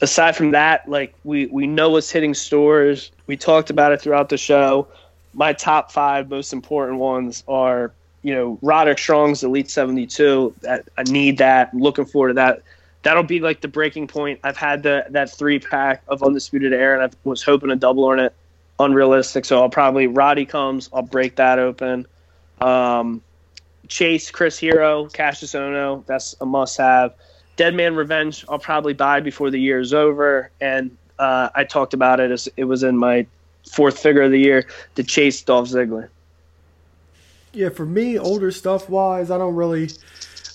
[0.00, 3.10] Aside from that, like we we know what's hitting stores.
[3.26, 4.88] We talked about it throughout the show.
[5.34, 10.54] My top five most important ones are you know Roderick Strong's Elite 72.
[10.62, 11.70] That I need that.
[11.72, 12.62] I'm looking forward to that.
[13.02, 14.40] That'll be like the breaking point.
[14.42, 18.04] I've had the that three pack of Undisputed Era, and I was hoping to double
[18.04, 18.32] on it.
[18.78, 20.88] Unrealistic, so I'll probably Roddy comes.
[20.92, 22.06] I'll break that open.
[22.60, 23.22] Um,
[23.88, 26.04] Chase, Chris Hero, Kassius Ohno.
[26.06, 27.14] That's a must-have.
[27.56, 28.44] Dead Man Revenge.
[28.48, 32.48] I'll probably buy before the year is over, and uh, I talked about it as
[32.56, 33.26] it was in my
[33.70, 34.66] fourth figure of the year.
[34.96, 36.08] The Chase Dolph Ziggler.
[37.52, 39.88] Yeah, for me, older stuff wise, I don't really,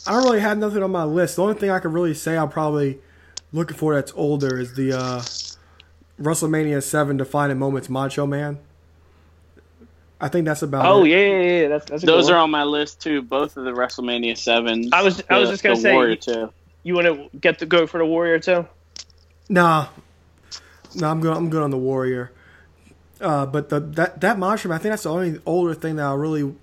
[0.06, 1.38] I don't really have nothing on my list.
[1.38, 3.00] The only thing I could really say I'm probably
[3.54, 5.22] looking for that's older is the uh,
[6.22, 8.60] WrestleMania Seven Defining Moments Macho Man.
[10.22, 10.86] I think that's about.
[10.86, 11.10] Oh it.
[11.10, 11.68] yeah, yeah, yeah.
[11.70, 12.44] That's, that's a Those good are one.
[12.44, 13.22] on my list too.
[13.22, 14.90] Both of the WrestleMania sevens.
[14.92, 16.52] I was- I was just gonna the say- Warrior too.
[16.84, 18.66] You want to get the go for the Warrior too?
[19.50, 19.88] Nah,
[20.96, 21.36] nah, I'm good.
[21.36, 22.32] I'm good on the Warrior.
[23.22, 26.06] Uh, but the that that Macho Man, I think that's the only older thing that
[26.06, 26.54] I really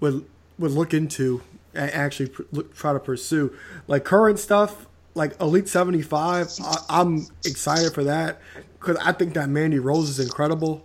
[0.00, 0.24] would
[0.58, 1.42] would look into
[1.74, 3.54] and actually pr- look, try to pursue.
[3.88, 6.48] Like current stuff, like Elite seventy five,
[6.90, 8.40] I'm excited for that
[8.78, 10.84] because I think that Mandy Rose is incredible,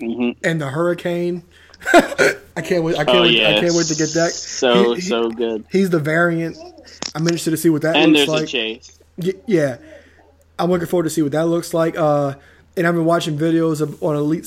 [0.00, 1.42] hmm and the Hurricane.
[1.92, 2.98] I can't wait.
[2.98, 3.38] I can't Oh wait.
[3.38, 4.30] yeah, I can't wait to get that.
[4.32, 5.64] So He- he- so good.
[5.70, 6.58] He's the variant.
[7.14, 8.44] I'm interested to see what that And looks there's like.
[8.44, 8.98] a chase.
[9.46, 9.78] Yeah,
[10.58, 11.96] I'm looking forward to see what that looks like.
[11.96, 12.34] Uh,
[12.76, 14.46] and I've been watching videos of, on Elite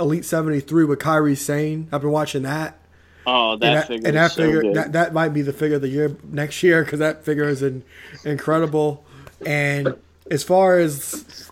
[0.00, 1.88] Elite 73 with Kairi Sane.
[1.92, 2.78] I've been watching that.
[3.26, 4.74] Oh, that and that, figure and that so figure good.
[4.74, 7.62] that, that might be the figure of the year next year because that figure is
[7.62, 7.82] in,
[8.24, 9.02] incredible.
[9.46, 9.94] And
[10.30, 11.50] as far as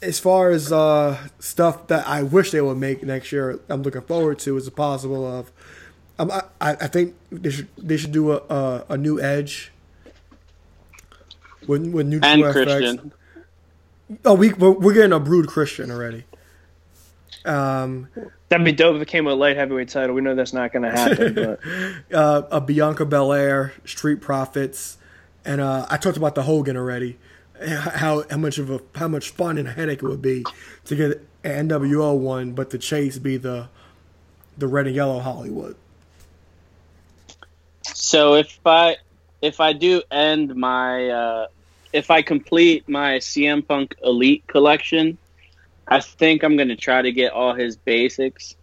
[0.00, 4.02] as far as uh, stuff that I wish they would make next year, I'm looking
[4.02, 5.50] forward to is a possible of.
[6.18, 9.72] Um, I, I I think they should they should do a a, a new Edge.
[11.66, 12.52] With, with new and TrueFX.
[12.52, 13.12] Christian.
[14.24, 16.24] Oh, we we're, we're getting a brood Christian already.
[17.44, 18.08] Um,
[18.48, 20.14] That'd be dope if it came with a light heavyweight title.
[20.14, 21.34] We know that's not going to happen,
[22.10, 24.96] but uh, a Bianca Belair, Street Profits,
[25.44, 27.18] and uh, I talked about the Hogan already.
[27.66, 30.44] How how much of a how much fun and a headache it would be
[30.84, 33.68] to get an NWO one, but the chase be the
[34.56, 35.76] the red and yellow Hollywood.
[37.82, 38.96] So if I
[39.42, 41.46] if I do end my uh,
[41.92, 45.18] if I complete my CM Punk Elite collection,
[45.86, 48.54] I think I'm gonna try to get all his basics.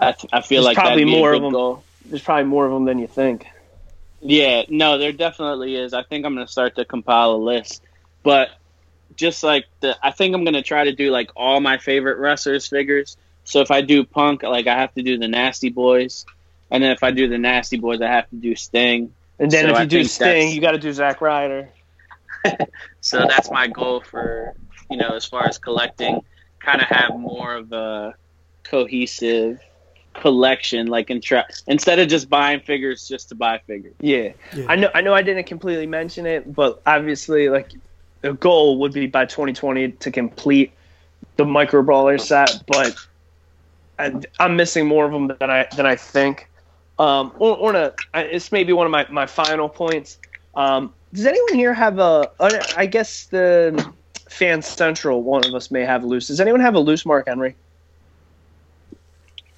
[0.00, 1.52] I, th- I feel There's like probably that'd be more a of them.
[1.52, 1.82] goal.
[2.06, 3.46] there's probably more of them than you think.
[4.20, 5.94] Yeah, no, there definitely is.
[5.94, 7.82] I think I'm gonna start to compile a list,
[8.22, 8.50] but
[9.16, 12.66] just like the, I think I'm gonna try to do like all my favorite wrestlers
[12.66, 13.16] figures.
[13.44, 16.26] So if I do Punk, like I have to do the Nasty Boys,
[16.70, 19.14] and then if I do the Nasty Boys, I have to do Sting.
[19.38, 21.70] And then So if I you do Sting, you got to do Zack Ryder.
[23.00, 24.54] So that's my goal for
[24.90, 26.20] you know as far as collecting,
[26.60, 28.14] kind of have more of a
[28.64, 29.60] cohesive
[30.20, 33.94] collection, like in tra- instead of just buying figures just to buy figures.
[34.00, 34.32] Yeah.
[34.54, 34.66] Yeah.
[34.68, 34.90] I know.
[34.94, 35.14] I know.
[35.14, 37.70] I didn't completely mention it, but obviously, like
[38.20, 40.72] the goal would be by 2020 to complete
[41.36, 42.62] the micro brawler set.
[42.66, 42.96] But
[43.98, 46.48] I, I'm missing more of them than I than I think.
[46.98, 50.18] Um, or, or a, I- it's maybe one of my, my final points.
[50.56, 52.30] Um, does anyone here have a?
[52.76, 53.92] I guess the
[54.28, 56.26] fan central one of us may have loose.
[56.26, 57.54] Does anyone have a loose Mark Henry?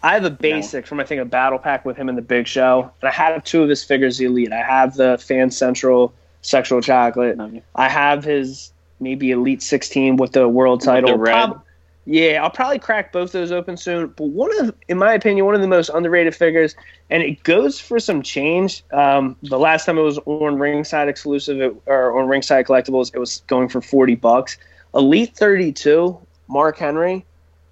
[0.03, 2.47] I have a basic from I think a battle pack with him in the Big
[2.47, 4.53] Show, and I have two of his figures, the Elite.
[4.53, 6.13] I have the Fan Central
[6.43, 7.39] Sexual Chocolate.
[7.75, 11.19] I have his maybe Elite 16 with the world title.
[11.19, 11.25] the.
[11.25, 11.63] Prob-
[12.07, 14.09] yeah, I'll probably crack both those open soon.
[14.09, 16.75] But one of, in my opinion, one of the most underrated figures,
[17.11, 18.83] and it goes for some change.
[18.91, 23.19] Um, the last time it was on Ringside exclusive it, or on Ringside Collectibles, it
[23.19, 24.57] was going for 40 bucks.
[24.95, 26.19] Elite 32,
[26.49, 27.25] Mark Henry.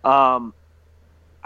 [0.04, 0.54] Um,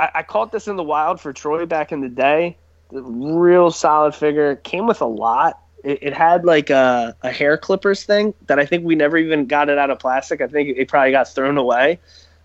[0.03, 2.57] I, I caught this in the wild for Troy back in the day.
[2.91, 4.57] The real solid figure.
[4.57, 5.61] Came with a lot.
[5.85, 9.47] It, it had like a, a hair clippers thing that I think we never even
[9.47, 10.41] got it out of plastic.
[10.41, 12.01] I think it probably got thrown away.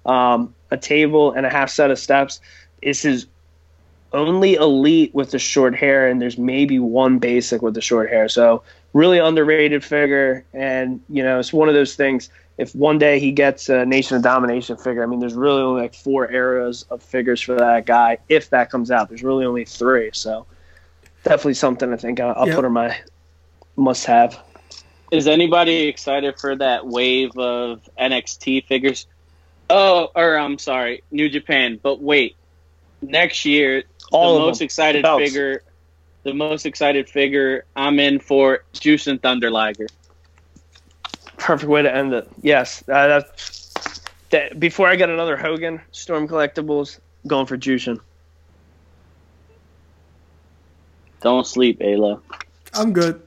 [0.05, 2.39] Um, a table and a half set of steps.
[2.83, 3.25] This is
[4.13, 8.29] only elite with the short hair, and there's maybe one basic with the short hair.
[8.29, 8.61] So
[8.93, 12.29] really underrated figure, and you know it's one of those things.
[12.57, 15.81] If one day he gets a Nation of Domination figure, I mean, there's really only
[15.83, 18.17] like four eras of figures for that guy.
[18.29, 20.09] If that comes out, there's really only three.
[20.13, 20.47] So
[21.23, 22.55] definitely something I think I'll, I'll Yep.
[22.55, 22.97] put on my
[23.75, 24.39] must-have.
[25.11, 29.05] Is anybody excited for that wave of NXT figures?
[29.69, 31.79] Oh, or I'm sorry, New Japan.
[31.81, 32.35] But wait,
[33.01, 34.65] next year, All the most them.
[34.65, 35.23] excited Belts.
[35.23, 35.61] figure,
[36.23, 39.87] the most excited figure I'm in for Jushin Thunder Liger.
[41.37, 42.27] Perfect way to end it.
[42.41, 43.71] Yes, uh, that's
[44.31, 44.59] that.
[44.59, 47.99] Before I get another Hogan Storm Collectibles, going for Jushin.
[51.21, 52.21] Don't sleep, Ayla.
[52.73, 53.21] I'm good.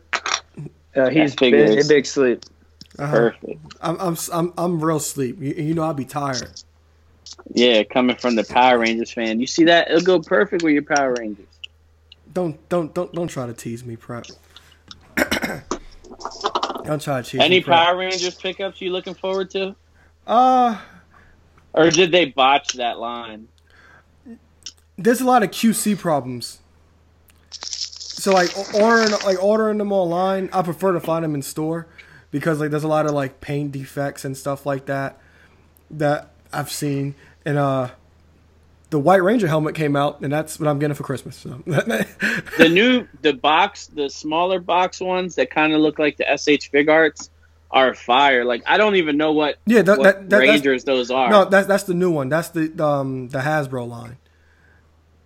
[0.95, 2.45] Uh, he's That big, big sleep.
[2.99, 3.12] Uh-huh.
[3.12, 3.61] Perfect.
[3.81, 5.41] I'm, I'm I'm I'm real sleep.
[5.41, 6.62] You, you know I'll be tired.
[7.53, 9.89] Yeah, coming from the Power Rangers fan, you see that?
[9.89, 11.47] It'll go perfect with your Power Rangers.
[12.32, 14.27] Don't don't don't don't try to tease me, prep.
[16.85, 17.61] don't try to tease Any.
[17.61, 19.74] Power Rangers pickups you looking forward to,
[20.27, 20.78] Uh,
[21.73, 23.48] or did they botch that line?
[24.98, 26.59] there's a lot of QC problems.
[27.51, 31.86] So like ordering like ordering them online, I prefer to find them in store
[32.31, 35.19] because like there's a lot of like paint defects and stuff like that
[35.90, 37.15] that I've seen.
[37.47, 37.90] And uh,
[38.91, 41.37] the White Ranger helmet came out, and that's what I'm getting for Christmas.
[41.37, 41.62] So.
[42.59, 46.71] The new, the box, the smaller box ones that kind of look like the SH
[46.73, 47.31] Figuarts
[47.71, 48.45] are fire.
[48.45, 51.31] Like I don't even know what, Yeah, that- what that- that- Rangers those are.
[51.31, 52.29] no, that's that's the new one.
[52.29, 54.17] That's the um the Hasbro line.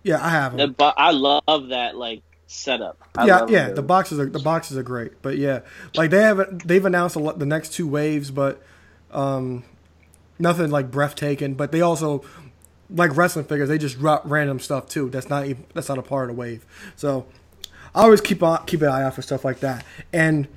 [0.03, 0.73] Yeah, I have The them.
[0.73, 2.97] bo- I love that like setup.
[3.17, 3.67] I yeah, yeah.
[3.67, 3.75] those.
[3.77, 5.61] The boxes are the boxes are great, but yeah,
[5.95, 8.61] like they haven't they've announced a lot, the next two waves, but
[9.11, 9.63] um,
[10.37, 11.55] nothing like breathtaking.
[11.55, 12.23] But they also
[12.89, 13.69] like wrestling figures.
[13.69, 15.09] They just drop random stuff too.
[15.09, 16.65] That's not even, that's not a part of the wave.
[16.95, 17.25] So
[17.93, 19.85] I always keep on keep an eye out for stuff like that.
[20.13, 20.47] And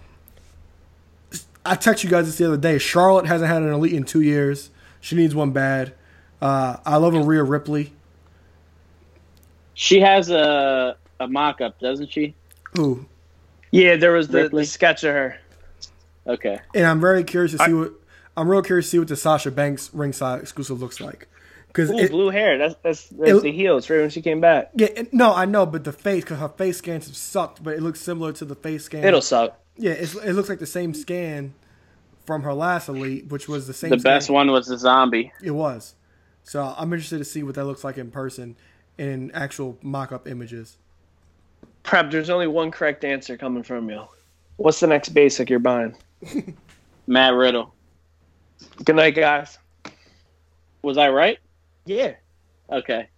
[1.65, 2.79] I text you guys this the other day.
[2.79, 4.71] Charlotte hasn't had an elite in two years.
[5.01, 5.95] She needs one bad.
[6.41, 7.93] Uh, I love a Rhea Ripley.
[9.75, 12.35] She has a a mock up, doesn't she?
[12.79, 13.07] Ooh,
[13.71, 15.39] Yeah, there was the, the sketch of her.
[16.27, 16.59] Okay.
[16.75, 17.93] and I'm very curious to see what
[18.37, 21.27] I'm real curious to see what the Sasha Banks ringside exclusive looks like.
[21.69, 22.59] Because Ooh, blue hair.
[22.59, 24.71] That's that's, that's It- the heels right when she came back.
[24.75, 27.75] yeah, it- no, I know, but the face because her face scans have sucked, but
[27.75, 29.05] it looks similar to the face scan.
[29.05, 29.59] It'll suck.
[29.77, 31.55] yeah, it's, it looks like the same scan
[32.25, 33.91] from her last elite, which was the same.
[33.91, 35.33] The best one was the zombie.
[35.43, 35.95] It was.
[36.43, 38.57] So I'm interested to see what that looks like in person
[38.97, 40.79] in actual mock-up images.
[41.83, 42.11] Prep.
[42.11, 44.05] There's only one correct answer coming from you.
[44.57, 45.95] What's the next basic you're buying?
[47.07, 47.73] Matt Riddle.
[48.85, 49.57] Good night, guys.
[50.83, 51.39] Was I right?
[51.89, 52.17] Yeah,
[52.71, 53.09] Okay.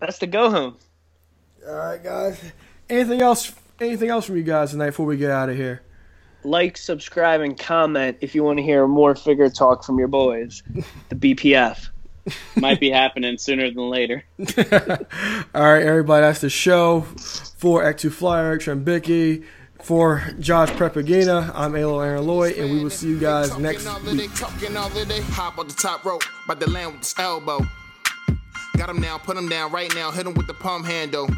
[0.00, 0.76] that's the go home.
[1.66, 2.42] All right, guys.
[2.90, 3.52] Anything else?
[3.80, 5.82] Anything else from you guys tonight before we get out of here?
[6.42, 10.64] Like, subscribe, and comment if you want to hear more figure talk from your boys,
[11.08, 11.88] the BPF.
[12.56, 14.24] Might be happening sooner than later.
[14.40, 19.44] All right, everybody, that's the show for X2 Flyer, Eric Trembicki,
[19.82, 21.50] for Josh Prepagina.
[21.54, 24.30] I'm Alo Aaron Lloyd, and we will see you guys next week.
[24.34, 27.60] talking all of they hop on the top rope, by the land with this elbow.
[28.76, 31.28] Got him down, put him down right now, hit him with the palm handle.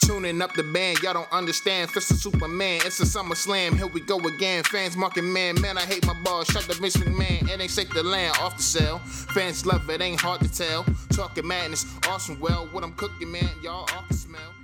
[0.00, 1.90] Tuning up the band, y'all don't understand.
[1.90, 3.76] Fist of Superman, it's a summer slam.
[3.76, 4.64] Here we go again.
[4.64, 6.44] Fans marking man, man, I hate my ball.
[6.44, 9.00] Shut the Vince McMahon, it ain't safe to land off the cell.
[9.00, 10.86] Fans love it, ain't hard to tell.
[11.10, 12.40] Talking madness, awesome.
[12.40, 14.54] Well, what I'm cooking, man, y'all all can smell.